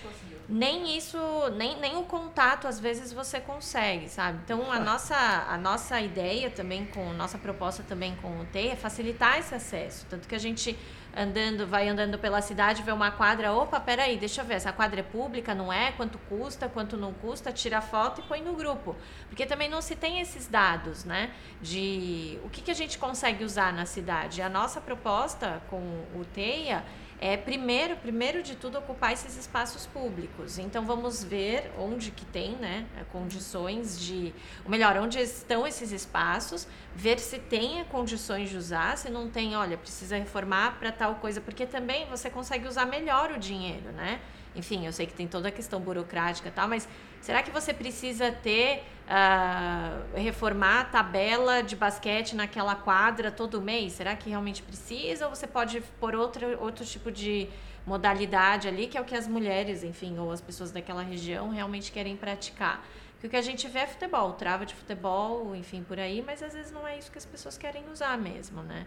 nem 0.50 0.96
isso, 0.96 1.16
nem, 1.56 1.78
nem 1.78 1.96
o 1.96 2.02
contato 2.02 2.66
às 2.66 2.80
vezes 2.80 3.12
você 3.12 3.38
consegue, 3.40 4.08
sabe? 4.08 4.40
Então 4.44 4.70
a 4.72 4.80
nossa, 4.80 5.16
a 5.16 5.56
nossa 5.56 6.00
ideia 6.00 6.50
também 6.50 6.86
com 6.86 7.12
nossa 7.12 7.38
proposta 7.38 7.84
também 7.84 8.16
com 8.16 8.40
o 8.40 8.44
TEI 8.46 8.70
é 8.70 8.76
facilitar 8.76 9.38
esse 9.38 9.54
acesso, 9.54 10.04
tanto 10.10 10.26
que 10.26 10.34
a 10.34 10.38
gente 10.38 10.76
andando, 11.16 11.66
vai 11.66 11.88
andando 11.88 12.18
pela 12.18 12.40
cidade, 12.40 12.82
vê 12.82 12.92
uma 12.92 13.10
quadra, 13.10 13.52
opa, 13.52 13.78
peraí, 13.80 14.16
deixa 14.16 14.40
eu 14.40 14.44
ver, 14.44 14.54
essa 14.54 14.72
quadra 14.72 15.00
é 15.00 15.02
pública, 15.02 15.54
não 15.54 15.72
é? 15.72 15.92
Quanto 15.92 16.18
custa, 16.18 16.68
quanto 16.68 16.96
não 16.96 17.12
custa, 17.12 17.52
tira 17.52 17.80
foto 17.80 18.20
e 18.20 18.24
põe 18.24 18.40
no 18.42 18.54
grupo. 18.54 18.96
Porque 19.28 19.46
também 19.46 19.68
não 19.68 19.80
se 19.80 19.96
tem 19.96 20.20
esses 20.20 20.46
dados, 20.46 21.04
né? 21.04 21.30
De 21.60 22.38
o 22.44 22.50
que, 22.50 22.60
que 22.62 22.70
a 22.70 22.74
gente 22.74 22.98
consegue 22.98 23.44
usar 23.44 23.72
na 23.72 23.86
cidade. 23.86 24.42
A 24.42 24.48
nossa 24.48 24.80
proposta 24.80 25.62
com 25.68 25.78
o 26.14 26.24
TEIA 26.32 26.84
é 27.20 27.36
primeiro, 27.36 27.96
primeiro 27.98 28.42
de 28.42 28.56
tudo 28.56 28.78
ocupar 28.78 29.12
esses 29.12 29.36
espaços 29.36 29.86
públicos. 29.86 30.58
Então 30.58 30.86
vamos 30.86 31.22
ver 31.22 31.70
onde 31.78 32.10
que 32.10 32.24
tem, 32.24 32.56
né, 32.56 32.86
condições 33.12 34.00
de, 34.00 34.32
ou 34.64 34.70
melhor, 34.70 34.96
onde 34.96 35.20
estão 35.20 35.66
esses 35.66 35.92
espaços, 35.92 36.66
ver 36.96 37.18
se 37.18 37.38
tem 37.38 37.84
condições 37.84 38.48
de 38.48 38.56
usar, 38.56 38.96
se 38.96 39.10
não 39.10 39.28
tem, 39.28 39.54
olha, 39.54 39.76
precisa 39.76 40.16
reformar 40.16 40.78
para 40.78 40.90
tal 40.90 41.16
coisa, 41.16 41.42
porque 41.42 41.66
também 41.66 42.06
você 42.06 42.30
consegue 42.30 42.66
usar 42.66 42.86
melhor 42.86 43.30
o 43.32 43.38
dinheiro, 43.38 43.92
né? 43.92 44.18
Enfim, 44.56 44.86
eu 44.86 44.92
sei 44.92 45.06
que 45.06 45.12
tem 45.12 45.28
toda 45.28 45.48
a 45.48 45.52
questão 45.52 45.78
burocrática 45.78 46.48
e 46.48 46.52
tal, 46.52 46.66
mas 46.66 46.88
será 47.20 47.42
que 47.42 47.50
você 47.50 47.72
precisa 47.72 48.30
ter 48.30 48.84
uh, 49.06 50.18
reformar 50.18 50.80
a 50.80 50.84
tabela 50.84 51.62
de 51.62 51.76
basquete 51.76 52.34
naquela 52.34 52.74
quadra 52.74 53.30
todo 53.30 53.60
mês? 53.60 53.92
Será 53.94 54.16
que 54.16 54.30
realmente 54.30 54.62
precisa? 54.62 55.26
Ou 55.26 55.34
você 55.34 55.46
pode 55.46 55.80
pôr 55.98 56.14
outro, 56.14 56.60
outro 56.60 56.84
tipo 56.84 57.10
de 57.10 57.48
modalidade 57.86 58.68
ali, 58.68 58.86
que 58.86 58.96
é 58.96 59.00
o 59.00 59.04
que 59.04 59.16
as 59.16 59.26
mulheres, 59.26 59.82
enfim, 59.82 60.18
ou 60.18 60.30
as 60.30 60.40
pessoas 60.40 60.70
daquela 60.70 61.02
região 61.02 61.50
realmente 61.50 61.90
querem 61.90 62.16
praticar? 62.16 62.84
Porque 63.12 63.26
o 63.26 63.30
que 63.30 63.36
a 63.36 63.42
gente 63.42 63.68
vê 63.68 63.80
é 63.80 63.86
futebol, 63.86 64.32
trava 64.32 64.64
de 64.64 64.74
futebol, 64.74 65.54
enfim, 65.54 65.82
por 65.82 65.98
aí, 65.98 66.22
mas 66.22 66.42
às 66.42 66.54
vezes 66.54 66.72
não 66.72 66.88
é 66.88 66.96
isso 66.96 67.10
que 67.10 67.18
as 67.18 67.26
pessoas 67.26 67.58
querem 67.58 67.86
usar 67.90 68.16
mesmo, 68.16 68.62
né? 68.62 68.86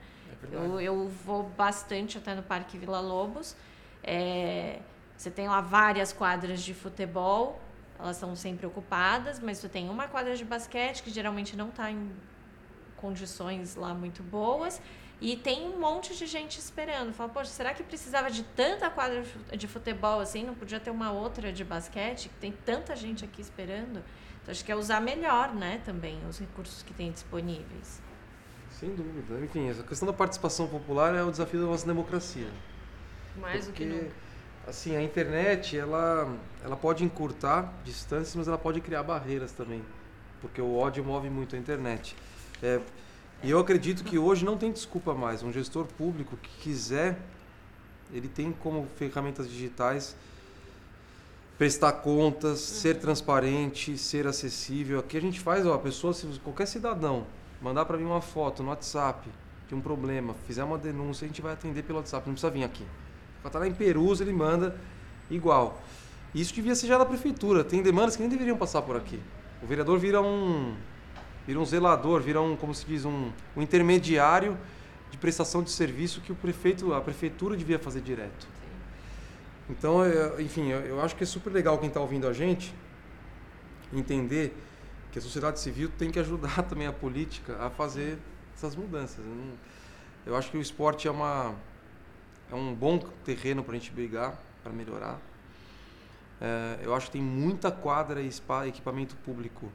É 0.52 0.56
eu, 0.56 0.82
eu 0.82 1.08
vou 1.08 1.44
bastante 1.44 2.18
até 2.18 2.34
no 2.34 2.42
Parque 2.42 2.76
Vila 2.76 3.00
Lobos. 3.00 3.56
É, 4.04 4.80
você 5.16 5.30
tem 5.30 5.48
lá 5.48 5.62
várias 5.62 6.12
quadras 6.12 6.64
de 6.64 6.74
futebol, 6.74 7.62
elas 8.00 8.18
são 8.18 8.36
sempre 8.36 8.66
ocupadas, 8.66 9.40
mas 9.40 9.58
você 9.60 9.70
tem 9.70 9.90
uma 9.90 10.08
quadra 10.08 10.36
de 10.36 10.44
basquete 10.44 11.04
que 11.04 11.12
geralmente 11.12 11.56
não 11.56 11.70
está 11.70 11.92
em 11.92 12.12
condições 12.98 13.76
lá 13.76 13.94
muito 13.94 14.24
boas 14.24 14.82
E 15.22 15.38
tem 15.38 15.68
um 15.70 15.80
monte 15.80 16.14
de 16.16 16.26
gente 16.26 16.60
esperando. 16.60 17.14
Fala, 17.14 17.30
poxa, 17.30 17.50
será 17.50 17.74
que 17.74 17.82
precisava 17.82 18.30
de 18.30 18.44
tanta 18.44 18.90
quadra 18.90 19.24
de 19.56 19.68
futebol 19.70 20.20
assim? 20.20 20.44
Não 20.44 20.54
podia 20.54 20.82
ter 20.82 20.90
uma 20.90 21.12
outra 21.14 21.52
de 21.54 21.64
basquete? 21.64 22.30
Tem 22.42 22.52
tanta 22.52 22.94
gente 22.94 23.24
aqui 23.24 23.40
esperando. 23.42 24.04
Então, 24.42 24.52
acho 24.52 24.66
que 24.66 24.72
é 24.72 24.76
usar 24.76 25.00
melhor, 25.00 25.56
né, 25.56 25.82
também, 25.86 26.20
os 26.28 26.40
recursos 26.40 26.84
que 26.84 26.94
tem 26.94 27.10
disponíveis. 27.10 28.02
Sem 28.70 28.94
dúvida. 28.94 29.40
Enfim, 29.40 29.70
essa 29.70 29.84
questão 29.84 30.06
da 30.06 30.14
participação 30.14 30.68
popular 30.68 31.16
é 31.16 31.24
o 31.24 31.32
desafio 31.32 31.62
da 31.62 31.68
nossa 31.68 31.86
democracia. 31.86 32.50
Mais 33.38 33.66
Porque, 33.66 33.86
do 33.86 33.92
que 33.92 34.04
nunca. 34.04 34.16
Assim, 34.66 34.96
a 34.96 35.02
internet, 35.02 35.78
ela, 35.78 36.34
ela 36.64 36.78
pode 36.78 37.04
encurtar 37.04 37.74
distâncias, 37.84 38.36
mas 38.36 38.48
ela 38.48 38.58
pode 38.58 38.80
criar 38.80 39.04
barreiras 39.04 39.52
também. 39.52 39.84
Porque 40.42 40.62
o 40.62 40.76
ódio 40.76 41.04
move 41.04 41.30
muito 41.30 41.56
a 41.56 41.60
internet. 41.60 42.16
É, 42.62 42.80
e 43.44 43.50
eu 43.50 43.60
acredito 43.60 44.04
que 44.04 44.18
hoje 44.18 44.46
não 44.46 44.58
tem 44.58 44.72
desculpa 44.72 45.14
mais. 45.14 45.44
Um 45.44 45.52
gestor 45.52 45.86
público 45.86 46.38
que 46.38 46.50
quiser, 46.62 47.20
ele 48.14 48.30
tem 48.30 48.54
como 48.54 48.88
ferramentas 48.96 49.50
digitais 49.50 50.16
prestar 51.58 51.92
contas, 51.94 52.60
ser 52.60 53.00
transparente, 53.00 53.98
ser 53.98 54.28
acessível. 54.28 55.00
Aqui 55.00 55.18
a 55.18 55.22
gente 55.22 55.40
faz, 55.40 55.66
ó, 55.66 55.74
a 55.74 55.80
pessoa, 55.80 56.14
se 56.14 56.26
qualquer 56.44 56.66
cidadão 56.66 57.26
mandar 57.62 57.86
para 57.86 57.98
mim 57.98 58.06
uma 58.06 58.22
foto 58.22 58.64
no 58.64 58.70
WhatsApp 58.70 59.30
de 59.68 59.76
um 59.76 59.82
problema, 59.82 60.34
fizer 60.46 60.64
uma 60.64 60.78
denúncia, 60.78 61.26
a 61.26 61.28
gente 61.28 61.42
vai 61.42 61.54
atender 61.54 61.84
pelo 61.84 62.00
WhatsApp, 62.00 62.28
não 62.28 62.34
precisa 62.34 62.52
vir 62.52 62.64
aqui. 62.64 62.86
Tá 63.50 63.60
lá 63.60 63.68
em 63.68 63.74
Perus, 63.74 64.22
ele 64.22 64.34
manda 64.34 64.76
igual. 65.30 65.82
Isso 66.34 66.54
devia 66.54 66.76
ser 66.76 66.88
já 66.88 66.98
da 66.98 67.06
prefeitura. 67.06 67.64
Tem 67.64 67.82
demandas 67.82 68.16
que 68.16 68.22
nem 68.22 68.30
deveriam 68.30 68.58
passar 68.58 68.82
por 68.82 68.96
aqui. 68.96 69.20
O 69.62 69.68
vereador 69.68 70.00
vira 70.00 70.22
um 70.22 70.76
vira 71.46 71.60
um 71.60 71.66
zelador, 71.66 72.22
vira 72.22 72.42
um, 72.42 72.56
como 72.56 72.74
se 72.74 72.86
diz, 72.86 73.06
um, 73.06 73.32
um 73.56 73.62
intermediário 73.62 74.58
de 75.12 75.18
prestação 75.18 75.62
de 75.62 75.70
serviço 75.70 76.22
que 76.22 76.32
o 76.32 76.36
prefeito, 76.36 76.94
a 76.94 77.02
prefeitura 77.02 77.56
devia 77.56 77.78
fazer 77.78 78.02
direto. 78.02 78.48
Então, 79.70 80.04
é, 80.04 80.42
enfim, 80.42 80.70
eu, 80.70 80.80
eu 80.80 81.02
acho 81.02 81.16
que 81.16 81.24
é 81.24 81.28
super 81.28 81.52
legal 81.52 81.78
quem 81.78 81.88
está 81.88 82.00
ouvindo 82.00 82.28
a 82.28 82.34
gente 82.34 82.74
entender 83.92 84.56
que 85.12 85.20
a 85.20 85.22
sociedade 85.22 85.60
civil 85.60 85.92
tem 85.98 86.10
que 86.10 86.20
ajudar 86.20 86.64
também 86.68 86.88
a 86.88 86.94
política 86.94 87.58
a 87.60 87.70
fazer 87.70 88.18
essas 88.56 88.76
mudanças. 88.76 89.24
Eu, 89.24 89.34
eu 90.26 90.36
acho 90.36 90.50
que 90.50 90.58
o 90.58 90.62
esporte 90.62 91.08
é 91.08 91.12
uma 91.12 91.54
é 92.54 92.56
um 92.56 92.74
bom 92.74 93.00
terreno 93.26 93.64
para 93.64 93.76
a 93.76 93.80
gente 93.80 93.92
brigar, 93.92 94.38
para 94.64 94.72
melhorar. 94.72 95.20
É, 96.40 96.80
eu 96.84 96.94
acho 96.94 97.08
que 97.08 97.14
tem 97.14 97.22
muita 97.22 97.72
quadra 97.72 98.22
e 98.22 98.32
spa, 98.32 98.68
equipamento 98.68 99.16
público 99.18 99.72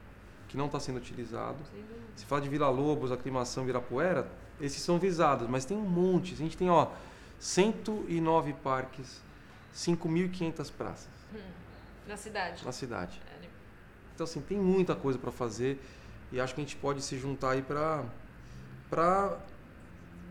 que 0.47 0.55
não 0.55 0.67
está 0.67 0.79
sendo 0.79 0.97
utilizado. 0.97 1.57
Se 2.15 2.25
fala 2.25 2.41
de 2.41 2.47
Vila 2.49 2.69
Lobos, 2.69 3.11
Aclimação, 3.11 3.65
Virapuera, 3.65 4.31
esses 4.61 4.81
são 4.81 4.97
visados, 4.97 5.47
mas 5.47 5.65
tem 5.65 5.75
um 5.75 5.81
monte. 5.81 6.33
A 6.33 6.37
gente 6.37 6.57
tem, 6.57 6.69
ó, 6.69 6.87
109 7.39 8.53
parques, 8.53 9.21
5.500 9.75 10.71
praças 10.71 11.09
Na 12.07 12.17
cidade. 12.17 12.65
na 12.65 12.71
cidade. 12.71 13.21
É, 13.35 13.41
né? 13.41 13.49
Então, 14.15 14.23
assim, 14.23 14.41
tem 14.41 14.57
muita 14.57 14.95
coisa 14.95 15.19
para 15.19 15.31
fazer 15.31 15.79
e 16.31 16.39
acho 16.39 16.55
que 16.55 16.61
a 16.61 16.63
gente 16.63 16.75
pode 16.77 17.01
se 17.01 17.17
juntar 17.17 17.51
aí 17.51 17.61
para 17.61 18.03
para 18.89 19.37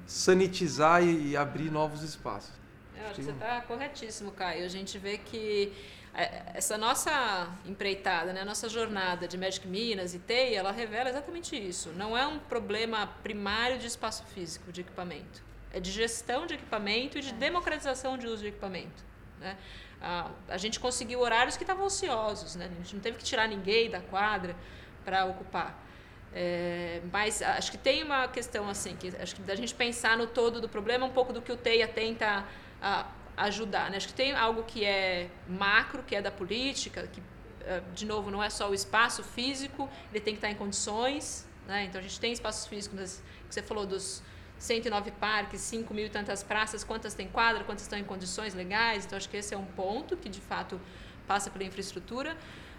sanitizar 0.09 1.05
e, 1.05 1.33
e 1.33 1.37
abrir 1.37 1.71
novos 1.71 2.03
espaços. 2.03 2.51
Eu 2.97 3.05
acho 3.05 3.15
que 3.15 3.23
você 3.23 3.31
está 3.31 3.61
corretíssimo, 3.61 4.33
Caio. 4.33 4.65
A 4.65 4.69
gente 4.69 4.99
vê 4.99 5.19
que 5.19 5.71
é, 6.15 6.43
essa 6.55 6.79
nossa 6.79 7.47
empreitada, 7.67 8.33
né, 8.33 8.41
a 8.41 8.45
nossa 8.45 8.71
jornada 8.71 9.29
de 9.29 9.37
Magic 9.37 9.69
Minas 9.69 10.15
e 10.15 10.19
TEI, 10.19 10.55
ela 10.55 10.73
revela 10.73 11.11
exatamente 11.11 11.55
isso. 11.55 11.91
Não 11.91 12.17
é 12.17 12.27
um 12.27 12.39
problema 12.39 13.07
primário 13.23 13.79
de 13.79 13.87
espaço 13.87 14.25
físico, 14.35 14.73
de 14.73 14.81
equipamento. 14.81 15.43
É 15.73 15.79
de 15.79 15.91
gestão 15.91 16.47
de 16.47 16.55
equipamento 16.55 17.19
e 17.19 17.21
de 17.21 17.33
democratização 17.35 18.17
de 18.17 18.27
uso 18.27 18.39
de 18.39 18.49
equipamento. 18.49 19.05
Né? 19.39 19.59
A, 20.01 20.31
a 20.49 20.57
gente 20.57 20.81
conseguiu 20.81 21.21
horários 21.21 21.59
que 21.59 21.65
estavam 21.65 21.85
ociosos, 21.85 22.57
né? 22.57 22.71
a 22.73 22.83
gente 22.83 22.95
não 22.95 23.03
teve 23.03 23.19
que 23.19 23.25
tirar 23.25 23.47
ninguém 23.47 23.91
da 23.91 24.01
quadra 24.01 24.57
para 25.05 25.27
ocupar. 25.27 25.87
É, 26.35 27.01
mas 27.11 27.41
acho 27.41 27.71
que 27.71 27.79
tem 27.79 28.03
uma 28.03 28.29
questão 28.29 28.69
assim, 28.69 28.95
que 28.97 29.13
acho 29.21 29.35
que 29.35 29.43
da 29.43 29.55
gente 29.55 29.75
pensar 29.75 30.17
no 30.17 30.27
todo 30.27 30.61
do 30.61 30.69
problema, 30.69 31.07
um 31.07 31.11
pouco 31.11 31.33
do 31.33 31.41
que 31.41 31.51
o 31.51 31.57
TEIA 31.57 31.89
tenta 31.89 32.45
a, 32.81 33.07
ajudar. 33.37 33.91
Né? 33.91 33.97
Acho 33.97 34.09
que 34.09 34.15
tem 34.15 34.33
algo 34.35 34.63
que 34.65 34.85
é 34.85 35.31
macro, 35.49 36.03
que 36.03 36.15
é 36.15 36.21
da 36.21 36.31
política, 36.31 37.07
que, 37.07 37.23
eh, 37.63 37.83
de 37.95 38.05
novo, 38.05 38.31
não 38.31 38.43
é 38.43 38.51
só 38.51 38.69
o 38.69 38.75
espaço 38.75 39.23
físico, 39.23 39.89
ele 40.11 40.21
tem 40.21 40.35
que 40.35 40.39
estar 40.39 40.51
em 40.51 40.55
condições. 40.55 41.47
Né? 41.67 41.85
Então, 41.85 42.01
a 42.01 42.03
gente 42.03 42.19
tem 42.19 42.33
espaços 42.33 42.67
físicos, 42.67 42.99
mas, 42.99 43.23
que 43.49 43.55
você 43.55 43.63
falou 43.63 43.87
dos 43.87 44.23
109 44.59 45.13
parques, 45.13 45.61
5 45.61 45.95
mil 45.95 46.07
e 46.07 46.11
tantas 46.11 46.43
praças, 46.43 46.83
quantas 46.83 47.15
tem 47.15 47.29
quadra, 47.29 47.65
quantas 47.65 47.83
estão 47.83 47.99
em 47.99 48.05
condições 48.05 48.55
legais. 48.55 49.07
Então, 49.07 49.17
acho 49.17 49.29
que 49.29 49.37
esse 49.37 49.55
é 49.55 49.59
um 49.59 49.65
ponto 49.65 50.17
que, 50.17 50.29
de 50.29 50.41
fato, 50.41 50.81
passa 51.27 51.51
pela 51.51 51.65
infraestrutura. 51.65 52.37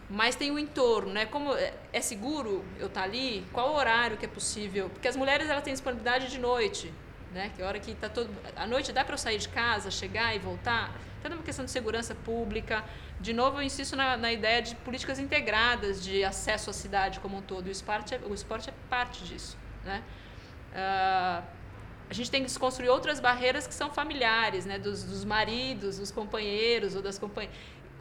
Mas 0.10 0.36
tem 0.36 0.50
o 0.50 0.58
entorno, 0.58 1.14
né? 1.14 1.26
Como 1.28 1.54
é 1.54 1.74
é 1.94 2.02
seguro 2.02 2.66
eu 2.80 2.88
estar 2.88 3.04
ali? 3.04 3.46
Qual 3.54 3.76
horário 3.76 4.18
que 4.18 4.26
é 4.26 4.28
possível? 4.28 4.90
Porque 4.90 5.08
as 5.08 5.16
mulheres 5.16 5.50
elas 5.50 5.64
têm 5.64 5.74
disponibilidade 5.74 6.30
de 6.30 6.40
noite, 6.40 6.92
né? 7.32 7.52
Que 7.56 7.62
hora 7.62 7.80
que 7.80 7.92
está 7.92 8.10
todo 8.10 8.30
à 8.56 8.66
noite 8.66 8.92
dá 8.92 9.06
para 9.06 9.14
eu 9.14 9.18
sair 9.18 9.38
de 9.38 9.50
casa, 9.50 9.92
chegar 9.92 10.36
e 10.36 10.40
voltar. 10.40 10.96
Então 11.20 11.32
é 11.32 11.36
uma 11.36 11.44
questão 11.44 11.64
de 11.64 11.72
segurança 11.72 12.16
pública. 12.16 12.84
De 13.20 13.34
novo 13.34 13.60
eu 13.60 13.64
insisto 13.64 13.96
na, 13.96 14.18
na 14.18 14.32
ideia 14.32 14.62
de 14.62 14.76
políticas 14.78 15.20
integradas 15.20 16.04
de 16.04 16.24
acesso 16.24 16.70
à 16.70 16.74
cidade 16.74 17.20
como 17.20 17.38
um 17.38 17.42
todo. 17.42 17.68
O 17.68 17.72
esporte 17.72 18.16
é, 18.16 18.20
o 18.26 18.34
esporte 18.34 18.70
é 18.70 18.74
parte 18.90 19.24
disso, 19.24 19.58
né? 19.86 20.04
Ah, 20.74 21.44
a 22.10 22.14
gente 22.14 22.32
tem 22.32 22.42
que 22.42 22.48
desconstruir 22.48 22.90
outras 22.90 23.20
barreiras 23.20 23.68
que 23.68 23.74
são 23.74 23.92
familiares, 23.92 24.66
né? 24.66 24.80
Dos, 24.80 25.04
dos 25.04 25.24
maridos, 25.24 26.00
dos 26.00 26.10
companheiros 26.10 26.96
ou 26.96 27.02
das 27.04 27.20
companheiras 27.20 27.56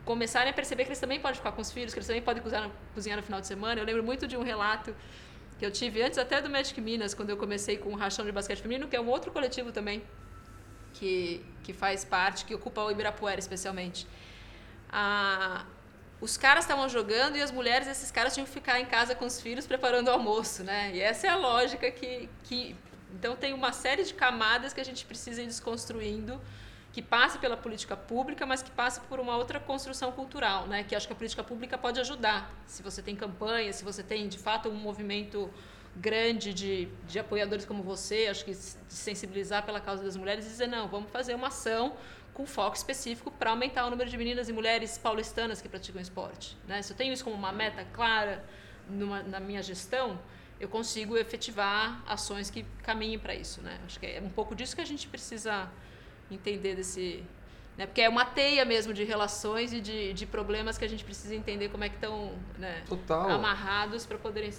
começarem 0.09 0.51
a 0.51 0.55
perceber 0.55 0.85
que 0.85 0.88
eles 0.88 0.99
também 1.05 1.21
podem 1.21 1.37
ficar 1.37 1.53
com 1.53 1.61
os 1.61 1.71
filhos, 1.71 1.92
que 1.92 1.99
eles 1.99 2.07
também 2.07 2.23
podem 2.23 2.42
cozinhar 2.42 2.64
no, 2.66 2.73
cozinhar 2.94 3.18
no 3.18 3.23
final 3.23 3.40
de 3.42 3.47
semana. 3.47 3.79
Eu 3.79 3.85
lembro 3.85 4.03
muito 4.03 4.27
de 4.27 4.38
um 4.38 4.42
relato 4.42 4.97
que 5.59 5.66
eu 5.66 5.71
tive 5.71 6.01
antes 6.03 6.18
até 6.18 6.40
do 6.40 6.49
Magic 6.49 6.81
Minas, 6.81 7.12
quando 7.12 7.29
eu 7.29 7.37
comecei 7.37 7.77
com 7.77 7.90
o 7.90 7.94
Rachão 7.94 8.25
de 8.25 8.33
Basquete 8.33 8.62
Feminino, 8.62 8.88
que 8.88 8.97
é 8.97 9.01
um 9.07 9.11
outro 9.16 9.31
coletivo 9.31 9.71
também 9.71 10.03
que, 10.94 11.44
que 11.62 11.75
faz 11.75 12.07
parte, 12.07 12.47
que 12.47 12.55
ocupa 12.55 12.81
o 12.85 12.90
Ibirapuera 12.90 13.38
especialmente. 13.38 14.07
Ah, 14.90 15.66
os 16.23 16.38
caras 16.38 16.64
estavam 16.64 16.88
jogando 16.88 17.37
e 17.37 17.42
as 17.42 17.51
mulheres, 17.51 17.87
esses 17.87 18.11
caras 18.11 18.33
tinham 18.33 18.47
que 18.47 18.53
ficar 18.61 18.81
em 18.81 18.87
casa 18.87 19.14
com 19.14 19.27
os 19.27 19.38
filhos 19.42 19.66
preparando 19.66 20.09
o 20.09 20.11
almoço, 20.11 20.64
né? 20.64 20.90
E 20.94 21.01
essa 21.03 21.27
é 21.27 21.31
a 21.31 21.37
lógica 21.37 21.90
que, 21.90 22.31
que 22.44 22.75
então 23.14 23.37
tem 23.37 23.53
uma 23.53 23.73
série 23.75 24.05
de 24.05 24.14
camadas 24.14 24.73
que 24.73 24.81
a 24.81 24.85
gente 24.85 25.05
precisa 25.05 25.42
ir 25.42 25.47
desconstruindo 25.47 26.40
que 26.99 27.03
passe 27.03 27.39
pela 27.39 27.57
política 27.57 27.97
pública, 27.97 28.45
mas 28.45 28.61
que 28.61 28.73
passe 28.73 29.01
por 29.03 29.21
uma 29.21 29.37
outra 29.37 29.61
construção 29.61 30.11
cultural, 30.11 30.67
né? 30.67 30.83
Que 30.83 30.97
acho 30.97 31.07
que 31.07 31.13
a 31.13 31.17
política 31.17 31.45
pública 31.45 31.79
pode 31.79 32.01
ajudar. 32.01 32.53
Se 32.67 32.83
você 32.83 33.01
tem 33.01 33.15
campanha, 33.15 33.73
se 33.73 33.85
você 33.85 34.03
tem 34.03 34.27
de 34.27 34.37
fato 34.37 34.69
um 34.69 34.75
movimento 34.75 35.49
grande 35.95 36.53
de, 36.53 36.89
de 37.07 37.21
apoiadores 37.21 37.65
como 37.65 37.85
você, 37.85 38.27
acho 38.29 38.45
que 38.45 38.51
de 38.51 38.75
sensibilizar 38.89 39.65
pela 39.65 39.81
causa 39.81 40.03
das 40.03 40.17
mulheres 40.17 40.45
e 40.45 40.49
dizer 40.49 40.67
não, 40.67 40.89
vamos 40.89 41.09
fazer 41.13 41.37
uma 41.37 41.47
ação 41.47 41.97
com 42.35 42.45
foco 42.45 42.75
específico 42.75 43.31
para 43.31 43.51
aumentar 43.51 43.87
o 43.87 43.91
número 43.91 44.11
de 44.11 44.19
meninas 44.19 44.49
e 44.49 44.53
mulheres 44.53 44.99
paulistanas 44.99 45.63
que 45.63 45.69
praticam 45.69 46.03
esporte, 46.03 46.59
né? 46.67 46.83
Se 46.83 46.93
eu 46.93 46.97
tenho 46.97 47.13
isso 47.13 47.23
como 47.23 47.37
uma 47.37 47.53
meta 47.53 47.85
clara 47.93 48.45
numa, 48.91 49.23
na 49.23 49.39
minha 49.39 49.63
gestão, 49.63 50.19
eu 50.59 50.69
consigo 50.69 51.17
efetivar 51.17 52.03
ações 52.09 52.51
que 52.51 52.65
caminhem 52.83 53.21
para 53.21 53.37
isso, 53.37 53.63
né? 53.63 53.79
Acho 53.87 54.01
que 54.01 54.07
é 54.07 54.21
um 54.21 54.31
pouco 54.31 54.53
disso 54.57 54.75
que 54.75 54.83
a 54.83 54.91
gente 54.93 55.07
precisa 55.07 55.71
entender 56.31 56.75
desse. 56.75 57.23
Né? 57.77 57.87
Porque 57.87 58.01
é 58.01 58.09
uma 58.09 58.25
teia 58.25 58.64
mesmo 58.64 58.93
de 58.93 59.05
relações 59.05 59.73
e 59.73 59.81
de, 59.81 60.12
de 60.12 60.27
problemas 60.27 60.77
que 60.77 60.85
a 60.85 60.88
gente 60.88 61.05
precisa 61.05 61.35
entender 61.35 61.69
como 61.69 61.85
é 61.85 61.88
que 61.88 61.95
estão 61.95 62.33
né, 62.59 62.83
amarrados 63.09 64.05
para 64.05 64.19
poderem 64.19 64.53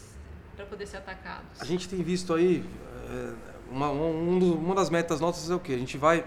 para 0.55 0.65
poder 0.65 0.87
ser 0.87 0.97
atacados. 0.97 1.61
A 1.61 1.63
gente 1.63 1.87
tem 1.87 2.03
visto 2.03 2.33
aí, 2.33 2.65
é, 3.09 3.33
uma, 3.71 3.89
um 3.89 4.53
uma 4.55 4.75
das 4.75 4.89
metas 4.89 5.21
nossas 5.21 5.49
é 5.49 5.55
o 5.55 5.59
quê? 5.59 5.71
A 5.71 5.77
gente 5.77 5.97
vai, 5.97 6.25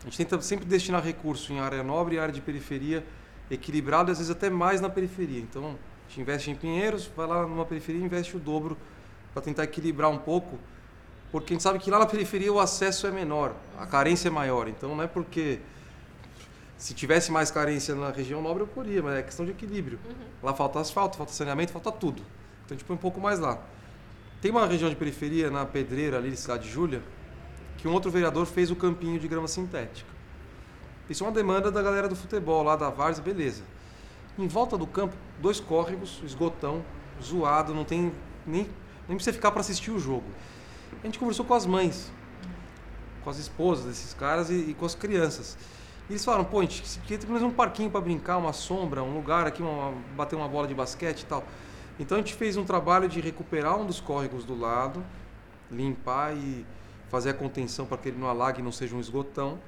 a 0.00 0.04
gente 0.04 0.16
tenta 0.16 0.40
sempre 0.40 0.64
destinar 0.64 1.04
recurso 1.04 1.52
em 1.52 1.60
área 1.60 1.82
nobre 1.82 2.16
e 2.16 2.18
área 2.18 2.32
de 2.32 2.40
periferia 2.40 3.04
equilibrado, 3.50 4.10
e 4.10 4.12
às 4.12 4.18
vezes 4.18 4.30
até 4.30 4.48
mais 4.48 4.80
na 4.80 4.88
periferia. 4.88 5.40
Então, 5.40 5.78
a 6.06 6.08
gente 6.08 6.22
investe 6.22 6.50
em 6.50 6.54
Pinheiros, 6.54 7.10
vai 7.14 7.26
lá 7.26 7.42
numa 7.42 7.66
periferia 7.66 8.00
e 8.00 8.04
investe 8.04 8.34
o 8.34 8.40
dobro 8.40 8.78
para 9.34 9.42
tentar 9.42 9.64
equilibrar 9.64 10.10
um 10.10 10.18
pouco, 10.18 10.58
porque 11.34 11.52
a 11.52 11.54
gente 11.54 11.64
sabe 11.64 11.80
que 11.80 11.90
lá 11.90 11.98
na 11.98 12.06
periferia 12.06 12.52
o 12.52 12.60
acesso 12.60 13.08
é 13.08 13.10
menor, 13.10 13.56
a 13.76 13.84
carência 13.84 14.28
é 14.28 14.30
maior. 14.30 14.68
Então, 14.68 14.94
não 14.94 15.02
é 15.02 15.08
porque 15.08 15.58
se 16.78 16.94
tivesse 16.94 17.32
mais 17.32 17.50
carência 17.50 17.92
na 17.92 18.10
região 18.10 18.40
nobre 18.40 18.62
eu 18.62 18.68
poderia, 18.68 19.02
mas 19.02 19.16
é 19.18 19.22
questão 19.24 19.44
de 19.44 19.50
equilíbrio. 19.50 19.98
Lá 20.40 20.54
falta 20.54 20.78
asfalto, 20.78 21.16
falta 21.16 21.32
saneamento, 21.32 21.72
falta 21.72 21.90
tudo. 21.90 22.22
Então 22.64 22.76
a 22.76 22.78
gente 22.78 22.84
põe 22.84 22.94
um 22.94 23.00
pouco 23.00 23.20
mais 23.20 23.40
lá. 23.40 23.58
Tem 24.40 24.52
uma 24.52 24.64
região 24.64 24.88
de 24.88 24.94
periferia 24.94 25.50
na 25.50 25.66
Pedreira, 25.66 26.18
ali, 26.18 26.36
Cidade 26.36 26.68
de 26.68 26.70
Júlia, 26.70 27.02
que 27.78 27.88
um 27.88 27.92
outro 27.92 28.12
vereador 28.12 28.46
fez 28.46 28.70
o 28.70 28.76
campinho 28.76 29.18
de 29.18 29.26
grama 29.26 29.48
sintética. 29.48 30.08
Isso 31.10 31.24
é 31.24 31.26
uma 31.26 31.32
demanda 31.32 31.68
da 31.68 31.82
galera 31.82 32.08
do 32.08 32.14
futebol, 32.14 32.62
lá 32.62 32.76
da 32.76 32.90
Várzea, 32.90 33.24
beleza. 33.24 33.64
Em 34.38 34.46
volta 34.46 34.78
do 34.78 34.86
campo, 34.86 35.16
dois 35.42 35.58
córregos, 35.58 36.20
esgotão, 36.24 36.84
zoado, 37.20 37.74
não 37.74 37.84
tem 37.84 38.12
nem, 38.46 38.68
nem 39.08 39.18
você 39.18 39.32
ficar 39.32 39.50
para 39.50 39.62
assistir 39.62 39.90
o 39.90 39.98
jogo. 39.98 40.26
A 41.02 41.06
gente 41.06 41.18
conversou 41.18 41.44
com 41.44 41.54
as 41.54 41.66
mães. 41.66 42.10
com 43.22 43.30
as 43.30 43.38
esposas 43.38 43.86
desses 43.86 44.12
caras 44.12 44.50
e, 44.50 44.70
e 44.70 44.74
com 44.74 44.84
as 44.84 44.94
crianças. 44.94 45.56
E 46.08 46.12
eles 46.12 46.24
falaram, 46.24 46.44
pô, 46.44 46.58
a 46.58 46.62
gente 46.62 46.82
queria 47.00 47.18
ter 47.18 47.26
pelo 47.26 47.38
menos 47.38 47.50
um 47.50 47.54
parquinho 47.54 47.90
para 47.90 48.00
brincar, 48.00 48.36
uma 48.36 48.52
sombra, 48.52 49.02
um 49.02 49.14
lugar 49.14 49.46
aqui, 49.46 49.62
uma, 49.62 49.94
bater 50.14 50.36
uma 50.36 50.46
bola 50.46 50.68
de 50.68 50.74
basquete 50.74 51.22
e 51.22 51.26
tal. 51.26 51.42
Então 51.98 52.18
a 52.18 52.20
gente 52.20 52.34
fez 52.34 52.56
um 52.56 52.64
trabalho 52.64 53.08
de 53.08 53.20
recuperar 53.20 53.78
um 53.78 53.86
dos 53.86 54.00
córregos 54.00 54.44
do 54.44 54.58
lado, 54.58 55.02
limpar 55.70 56.36
e 56.36 56.66
fazer 57.08 57.30
a 57.30 57.34
contenção 57.34 57.86
para 57.86 57.96
que 57.96 58.08
ele 58.08 58.18
não 58.18 58.28
alague 58.28 58.60
e 58.60 58.62
não 58.62 58.72
seja 58.72 58.94
um 58.94 59.00
esgotão. 59.00 59.58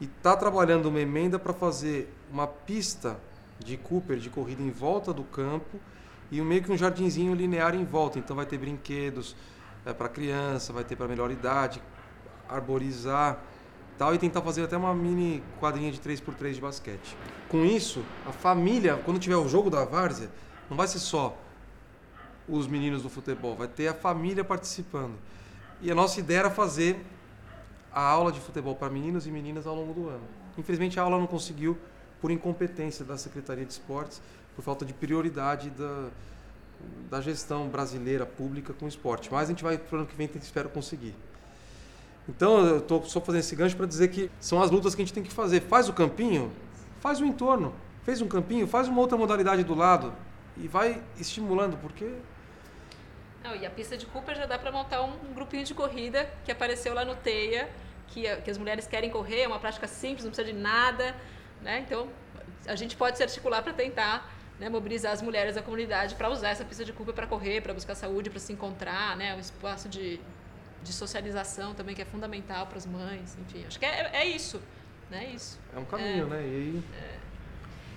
E 0.00 0.04
está 0.04 0.36
trabalhando 0.36 0.86
uma 0.86 1.00
emenda 1.00 1.38
para 1.38 1.52
fazer 1.52 2.14
uma 2.30 2.46
pista 2.46 3.18
de 3.58 3.76
Cooper 3.76 4.18
de 4.18 4.30
corrida 4.30 4.62
em 4.62 4.70
volta 4.70 5.12
do 5.12 5.24
campo 5.24 5.80
e 6.30 6.40
meio 6.40 6.62
que 6.62 6.70
um 6.70 6.76
jardinzinho 6.76 7.34
linear 7.34 7.74
em 7.74 7.84
volta. 7.84 8.18
Então 8.18 8.36
vai 8.36 8.46
ter 8.46 8.58
brinquedos 8.58 9.34
é, 9.88 9.92
para 9.94 10.08
criança, 10.08 10.72
vai 10.72 10.84
ter 10.84 10.96
para 10.96 11.08
melhor 11.08 11.30
idade, 11.30 11.82
arborizar 12.48 13.40
tal 13.96 14.14
e 14.14 14.18
tentar 14.18 14.42
fazer 14.42 14.62
até 14.62 14.76
uma 14.76 14.94
mini 14.94 15.42
quadrinha 15.58 15.90
de 15.90 15.98
3x3 15.98 16.52
de 16.52 16.60
basquete. 16.60 17.16
Com 17.48 17.64
isso, 17.64 18.04
a 18.26 18.30
família, 18.30 18.96
quando 19.04 19.18
tiver 19.18 19.36
o 19.36 19.48
jogo 19.48 19.70
da 19.70 19.84
várzea, 19.84 20.30
não 20.70 20.76
vai 20.76 20.86
ser 20.86 21.00
só 21.00 21.36
os 22.48 22.68
meninos 22.68 23.02
do 23.02 23.08
futebol, 23.08 23.56
vai 23.56 23.66
ter 23.66 23.88
a 23.88 23.94
família 23.94 24.44
participando. 24.44 25.14
E 25.82 25.90
a 25.90 25.94
nossa 25.94 26.20
ideia 26.20 26.38
era 26.38 26.50
fazer 26.50 27.04
a 27.92 28.00
aula 28.00 28.30
de 28.30 28.38
futebol 28.38 28.76
para 28.76 28.88
meninos 28.88 29.26
e 29.26 29.30
meninas 29.32 29.66
ao 29.66 29.74
longo 29.74 29.92
do 29.92 30.08
ano. 30.08 30.24
Infelizmente 30.56 31.00
a 31.00 31.02
aula 31.02 31.18
não 31.18 31.26
conseguiu 31.26 31.76
por 32.20 32.30
incompetência 32.30 33.04
da 33.04 33.18
Secretaria 33.18 33.64
de 33.64 33.72
Esportes, 33.72 34.22
por 34.54 34.62
falta 34.62 34.84
de 34.84 34.92
prioridade 34.92 35.70
da, 35.70 36.08
da 37.10 37.20
gestão 37.20 37.68
brasileira 37.68 38.26
pública 38.26 38.72
com 38.72 38.86
esporte. 38.86 39.28
Mas 39.32 39.48
a 39.48 39.52
gente 39.52 39.62
vai 39.62 39.78
para 39.78 39.96
o 39.96 39.98
ano 40.00 40.08
que 40.08 40.16
vem, 40.16 40.30
espero 40.40 40.68
conseguir. 40.68 41.14
Então 42.28 42.66
eu 42.66 42.78
estou 42.78 43.04
só 43.04 43.20
fazendo 43.20 43.40
esse 43.40 43.56
gancho 43.56 43.76
para 43.76 43.86
dizer 43.86 44.08
que 44.08 44.30
são 44.40 44.62
as 44.62 44.70
lutas 44.70 44.94
que 44.94 45.02
a 45.02 45.04
gente 45.04 45.14
tem 45.14 45.22
que 45.22 45.32
fazer. 45.32 45.62
Faz 45.62 45.88
o 45.88 45.92
campinho, 45.92 46.52
faz 47.00 47.20
o 47.20 47.24
entorno. 47.24 47.74
Fez 48.04 48.20
um 48.20 48.28
campinho, 48.28 48.66
faz 48.66 48.88
uma 48.88 49.00
outra 49.00 49.18
modalidade 49.18 49.62
do 49.64 49.74
lado 49.74 50.14
e 50.56 50.66
vai 50.66 51.02
estimulando, 51.18 51.76
porque 51.78 52.10
não, 53.44 53.54
e 53.54 53.64
a 53.64 53.70
pista 53.70 53.96
de 53.96 54.04
Cooper 54.06 54.34
já 54.36 54.46
dá 54.46 54.58
para 54.58 54.72
montar 54.72 55.02
um, 55.02 55.12
um, 55.30 55.32
grupinho 55.32 55.64
de 55.64 55.72
corrida 55.72 56.28
que 56.44 56.50
apareceu 56.50 56.92
lá 56.92 57.04
no 57.04 57.14
Teia, 57.14 57.68
que, 58.08 58.22
que 58.36 58.50
as 58.50 58.58
mulheres 58.58 58.86
querem 58.86 59.10
correr, 59.10 59.42
é 59.42 59.46
uma 59.46 59.58
prática 59.58 59.86
simples, 59.86 60.24
não 60.24 60.30
precisa 60.30 60.52
de 60.52 60.58
nada. 60.58 61.14
Né? 61.62 61.78
Então, 61.78 62.08
a 62.66 62.74
gente 62.74 62.96
pode 62.96 63.16
se 63.16 63.22
articular 63.22 63.62
para 63.62 63.72
tentar 63.72 64.30
né, 64.58 64.68
mobilizar 64.68 65.12
as 65.12 65.22
mulheres 65.22 65.54
da 65.54 65.62
comunidade 65.62 66.14
para 66.14 66.28
usar 66.28 66.50
essa 66.50 66.64
pista 66.64 66.84
de 66.84 66.92
Cooper 66.92 67.14
para 67.14 67.26
correr, 67.26 67.60
para 67.60 67.72
buscar 67.72 67.94
saúde, 67.94 68.28
para 68.30 68.40
se 68.40 68.52
encontrar, 68.52 69.16
né? 69.16 69.34
um 69.34 69.40
espaço 69.40 69.88
de, 69.88 70.20
de 70.82 70.92
socialização 70.92 71.74
também 71.74 71.94
que 71.94 72.02
é 72.02 72.04
fundamental 72.04 72.66
para 72.66 72.78
as 72.78 72.86
mães. 72.86 73.36
Enfim, 73.40 73.64
acho 73.66 73.78
que 73.78 73.86
é, 73.86 74.10
é 74.12 74.26
isso. 74.26 74.60
Né? 75.10 75.26
É 75.26 75.30
isso. 75.30 75.58
É 75.74 75.78
um 75.78 75.84
caminho, 75.84 76.26
é, 76.26 76.30
né? 76.30 76.42
E. 76.42 76.82
É. 76.94 77.18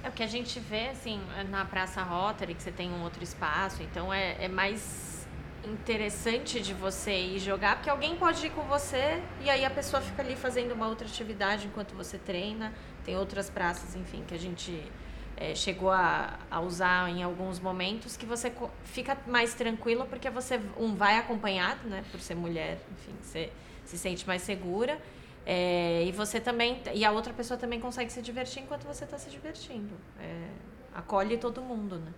É 0.03 0.09
o 0.09 0.11
que 0.11 0.23
a 0.23 0.27
gente 0.27 0.59
vê, 0.59 0.89
assim, 0.89 1.21
na 1.49 1.63
Praça 1.63 2.01
Rotary, 2.01 2.55
que 2.55 2.63
você 2.63 2.71
tem 2.71 2.91
um 2.91 3.03
outro 3.03 3.23
espaço, 3.23 3.83
então 3.83 4.11
é, 4.11 4.35
é 4.43 4.47
mais 4.47 5.27
interessante 5.63 6.59
de 6.59 6.73
você 6.73 7.13
ir 7.13 7.37
jogar, 7.37 7.75
porque 7.75 7.89
alguém 7.89 8.15
pode 8.15 8.43
ir 8.47 8.49
com 8.49 8.63
você 8.63 9.21
e 9.41 9.49
aí 9.49 9.63
a 9.63 9.69
pessoa 9.69 10.01
fica 10.01 10.23
ali 10.23 10.35
fazendo 10.35 10.71
uma 10.71 10.87
outra 10.87 11.07
atividade 11.07 11.67
enquanto 11.67 11.93
você 11.93 12.17
treina. 12.17 12.73
Tem 13.05 13.15
outras 13.15 13.47
praças, 13.47 13.95
enfim, 13.95 14.23
que 14.27 14.33
a 14.33 14.39
gente 14.39 14.91
é, 15.37 15.55
chegou 15.55 15.89
a, 15.89 16.39
a, 16.49 16.61
usar 16.61 17.09
em 17.09 17.23
alguns 17.23 17.59
momentos 17.59 18.15
que 18.15 18.25
você 18.25 18.51
fica 18.83 19.17
mais 19.27 19.53
tranquilo 19.53 20.05
porque 20.09 20.29
você 20.29 20.59
um 20.77 20.95
vai 20.95 21.17
acompanhado, 21.17 21.87
né, 21.87 22.03
por 22.11 22.19
ser 22.19 22.35
mulher, 22.35 22.79
enfim, 22.91 23.13
você 23.21 23.51
se 23.85 23.97
sente 23.97 24.25
mais 24.27 24.41
segura. 24.41 24.99
É, 25.43 26.03
e 26.05 26.11
você 26.11 26.39
também 26.39 26.81
e 26.93 27.03
a 27.03 27.11
outra 27.11 27.33
pessoa 27.33 27.57
também 27.57 27.79
consegue 27.79 28.11
se 28.11 28.21
divertir 28.21 28.61
enquanto 28.61 28.85
você 28.85 29.05
está 29.05 29.17
se 29.17 29.29
divertindo. 29.29 29.95
É, 30.19 30.47
acolhe 30.93 31.37
todo 31.37 31.61
mundo, 31.61 31.97
né? 31.97 32.13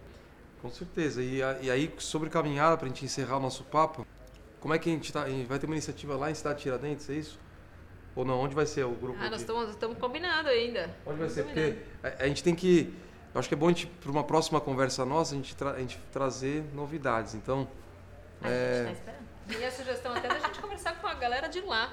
Com 0.61 0.69
certeza. 0.69 1.21
E, 1.21 1.39
e 1.61 1.71
aí, 1.71 1.93
sobre 1.97 2.29
caminhada, 2.29 2.77
para 2.77 2.85
a 2.85 2.89
gente 2.89 3.03
encerrar 3.03 3.37
o 3.37 3.39
nosso 3.39 3.63
papo, 3.65 4.05
como 4.59 4.73
é 4.73 4.79
que 4.79 4.89
a 4.89 4.93
gente, 4.93 5.11
tá, 5.11 5.23
a 5.23 5.29
gente 5.29 5.45
vai 5.45 5.59
ter 5.59 5.65
uma 5.65 5.75
iniciativa 5.75 6.15
lá 6.15 6.31
em 6.31 6.35
Cidade 6.35 6.61
Tiradentes, 6.61 7.09
é 7.09 7.15
isso? 7.15 7.37
Ou 8.15 8.23
não? 8.23 8.39
Onde 8.39 8.53
vai 8.53 8.65
ser 8.65 8.85
o 8.85 8.91
grupo? 8.91 9.17
Ah, 9.21 9.29
nós 9.29 9.41
estamos 9.41 9.97
combinando 9.97 10.49
ainda. 10.49 10.89
Onde 11.05 11.19
vai 11.19 11.29
ser? 11.29 11.43
Porque 11.43 11.75
a, 12.03 12.23
a, 12.23 12.27
gente 12.27 12.43
tem 12.43 12.53
que. 12.53 12.93
Eu 13.33 13.39
acho 13.39 13.47
que 13.47 13.55
é 13.55 13.57
bom 13.57 13.67
a 13.67 13.69
gente, 13.69 13.87
para 13.87 14.11
uma 14.11 14.23
próxima 14.23 14.61
conversa 14.61 15.03
nossa, 15.05 15.33
a 15.33 15.37
gente, 15.37 15.55
tra, 15.55 15.71
a 15.71 15.79
gente 15.79 15.99
trazer 16.11 16.63
novidades. 16.73 17.33
Então. 17.33 17.67
A 18.41 18.49
é... 18.49 18.75
gente 18.75 18.85
tá 18.85 18.91
esperando. 18.91 19.61
E 19.61 19.65
a 19.65 19.71
sugestão 19.71 20.13
até 20.13 20.27
da 20.27 20.39
gente 20.39 20.59
conversar 20.61 21.01
com 21.01 21.07
a 21.07 21.13
galera 21.15 21.47
de 21.47 21.61
lá. 21.61 21.91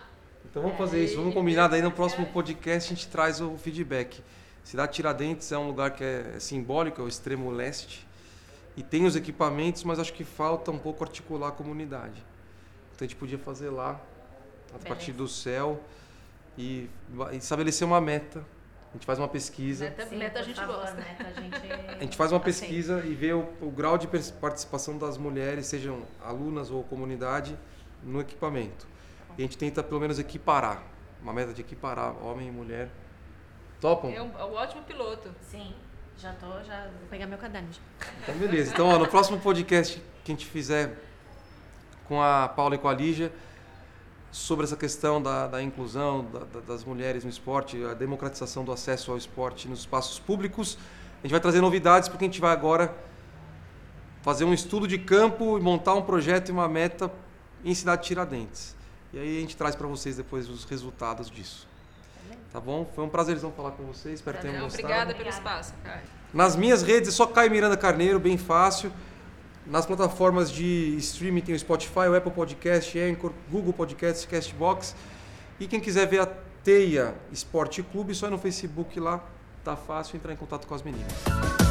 Então 0.48 0.62
vamos 0.62 0.76
é, 0.76 0.78
fazer 0.78 1.04
isso, 1.04 1.16
vamos 1.16 1.34
combinar. 1.34 1.68
Daí 1.68 1.82
no 1.82 1.90
próximo 1.90 2.26
podcast 2.26 2.92
a 2.92 2.96
gente 2.96 3.08
traz 3.08 3.40
o 3.40 3.56
feedback. 3.56 4.22
Cidade 4.62 4.92
Tiradentes 4.92 5.50
é 5.50 5.58
um 5.58 5.66
lugar 5.66 5.92
que 5.92 6.04
é 6.04 6.38
simbólico, 6.38 7.00
é 7.00 7.04
o 7.04 7.08
extremo 7.08 7.50
leste 7.50 8.06
e 8.76 8.82
tem 8.82 9.04
os 9.04 9.16
equipamentos, 9.16 9.84
mas 9.84 9.98
acho 9.98 10.12
que 10.12 10.24
falta 10.24 10.70
um 10.70 10.78
pouco 10.78 11.04
articular 11.04 11.48
a 11.48 11.52
comunidade. 11.52 12.24
Então 12.94 13.04
a 13.04 13.04
gente 13.04 13.16
podia 13.16 13.38
fazer 13.38 13.70
lá, 13.70 13.90
a 13.90 14.72
Beleza. 14.72 14.88
partir 14.88 15.12
do 15.12 15.26
céu, 15.28 15.80
e, 16.56 16.88
estabelecer 17.32 17.86
uma 17.86 18.00
meta. 18.00 18.44
A 18.90 18.92
gente 18.94 19.06
faz 19.06 19.18
uma 19.18 19.28
pesquisa. 19.28 19.84
Meta, 19.84 20.06
Sim, 20.06 20.16
meta 20.16 20.40
a 20.40 20.42
gente 20.42 20.56
favor, 20.56 20.76
gosta. 20.76 20.96
Meta 20.96 21.28
a, 21.28 21.40
gente... 21.40 21.72
a 21.96 22.00
gente 22.00 22.16
faz 22.16 22.32
uma 22.32 22.40
pesquisa 22.40 23.04
e 23.04 23.14
vê 23.14 23.32
o, 23.32 23.48
o, 23.60 23.70
grau 23.70 23.96
de 23.96 24.08
participação 24.08 24.98
das 24.98 25.16
mulheres, 25.16 25.66
sejam 25.66 26.02
alunas 26.24 26.70
ou 26.70 26.82
comunidade, 26.82 27.56
no 28.02 28.20
equipamento. 28.20 28.88
E 29.38 29.42
a 29.42 29.44
gente 29.44 29.56
tenta 29.56 29.82
pelo 29.82 30.00
menos 30.00 30.18
equiparar. 30.18 30.82
Uma 31.22 31.32
meta 31.32 31.52
de 31.52 31.60
equiparar 31.60 32.16
homem 32.24 32.48
e 32.48 32.50
mulher. 32.50 32.88
Topam? 33.80 34.10
É 34.10 34.20
um, 34.20 34.38
é 34.38 34.44
um 34.44 34.54
ótimo 34.54 34.82
piloto. 34.82 35.30
Sim. 35.40 35.72
Já 36.16 36.32
tô, 36.34 36.62
já 36.64 36.84
vou 36.98 37.08
pegar 37.08 37.26
meu 37.26 37.38
caderno. 37.38 37.68
Então, 38.22 38.34
beleza. 38.36 38.72
Então, 38.72 38.88
ó, 38.88 38.98
no 38.98 39.08
próximo 39.08 39.38
podcast 39.40 40.02
que 40.22 40.32
a 40.32 40.34
gente 40.34 40.46
fizer 40.46 40.98
com 42.06 42.20
a 42.20 42.48
Paula 42.48 42.74
e 42.74 42.78
com 42.78 42.88
a 42.88 42.92
Lígia, 42.92 43.32
sobre 44.30 44.64
essa 44.64 44.76
questão 44.76 45.20
da, 45.20 45.46
da 45.46 45.62
inclusão 45.62 46.24
da, 46.24 46.40
da, 46.40 46.60
das 46.60 46.84
mulheres 46.84 47.24
no 47.24 47.30
esporte, 47.30 47.82
a 47.84 47.94
democratização 47.94 48.64
do 48.64 48.72
acesso 48.72 49.10
ao 49.10 49.18
esporte 49.18 49.68
nos 49.68 49.80
espaços 49.80 50.18
públicos, 50.18 50.78
a 51.18 51.26
gente 51.26 51.32
vai 51.32 51.40
trazer 51.40 51.60
novidades 51.60 52.08
porque 52.08 52.24
a 52.24 52.28
gente 52.28 52.40
vai 52.40 52.52
agora 52.52 52.94
fazer 54.22 54.44
um 54.44 54.54
estudo 54.54 54.86
de 54.86 54.98
campo 54.98 55.58
e 55.58 55.60
montar 55.60 55.94
um 55.94 56.02
projeto 56.02 56.48
e 56.48 56.52
uma 56.52 56.68
meta 56.68 57.10
em 57.64 57.74
Cidade 57.74 58.06
Tiradentes. 58.06 58.76
E 59.12 59.18
aí 59.18 59.38
a 59.38 59.40
gente 59.40 59.56
traz 59.56 59.74
para 59.74 59.86
vocês 59.86 60.16
depois 60.16 60.48
os 60.48 60.64
resultados 60.64 61.30
disso. 61.30 61.68
Tá 62.52 62.60
bom? 62.60 62.88
Foi 62.94 63.04
um 63.04 63.08
prazerzão 63.08 63.52
falar 63.52 63.72
com 63.72 63.84
vocês. 63.84 64.16
Espero 64.16 64.38
que 64.38 64.42
tenham 64.42 64.62
gostado. 64.62 64.84
Obrigada 64.84 65.14
pelo 65.14 65.28
espaço, 65.28 65.72
Caio. 65.84 66.02
Nas 66.32 66.56
minhas 66.56 66.82
redes 66.82 67.08
é 67.08 67.12
só 67.12 67.26
Caio 67.26 67.50
Miranda 67.50 67.76
Carneiro, 67.76 68.18
bem 68.18 68.36
fácil. 68.36 68.92
Nas 69.66 69.86
plataformas 69.86 70.50
de 70.50 70.96
streaming 70.98 71.42
tem 71.42 71.54
o 71.54 71.58
Spotify, 71.58 72.08
o 72.08 72.16
Apple 72.16 72.32
Podcast, 72.32 72.98
Anchor, 72.98 73.32
Google 73.50 73.72
Podcast, 73.72 74.26
Castbox. 74.26 74.96
E 75.58 75.66
quem 75.66 75.78
quiser 75.80 76.06
ver 76.06 76.20
a 76.20 76.26
Teia 76.64 77.14
Esporte 77.30 77.82
Clube, 77.82 78.14
só 78.14 78.30
no 78.30 78.38
Facebook 78.38 78.98
lá. 78.98 79.24
Tá 79.62 79.76
fácil 79.76 80.16
entrar 80.16 80.32
em 80.32 80.36
contato 80.36 80.66
com 80.66 80.74
as 80.74 80.82
meninas. 80.82 81.69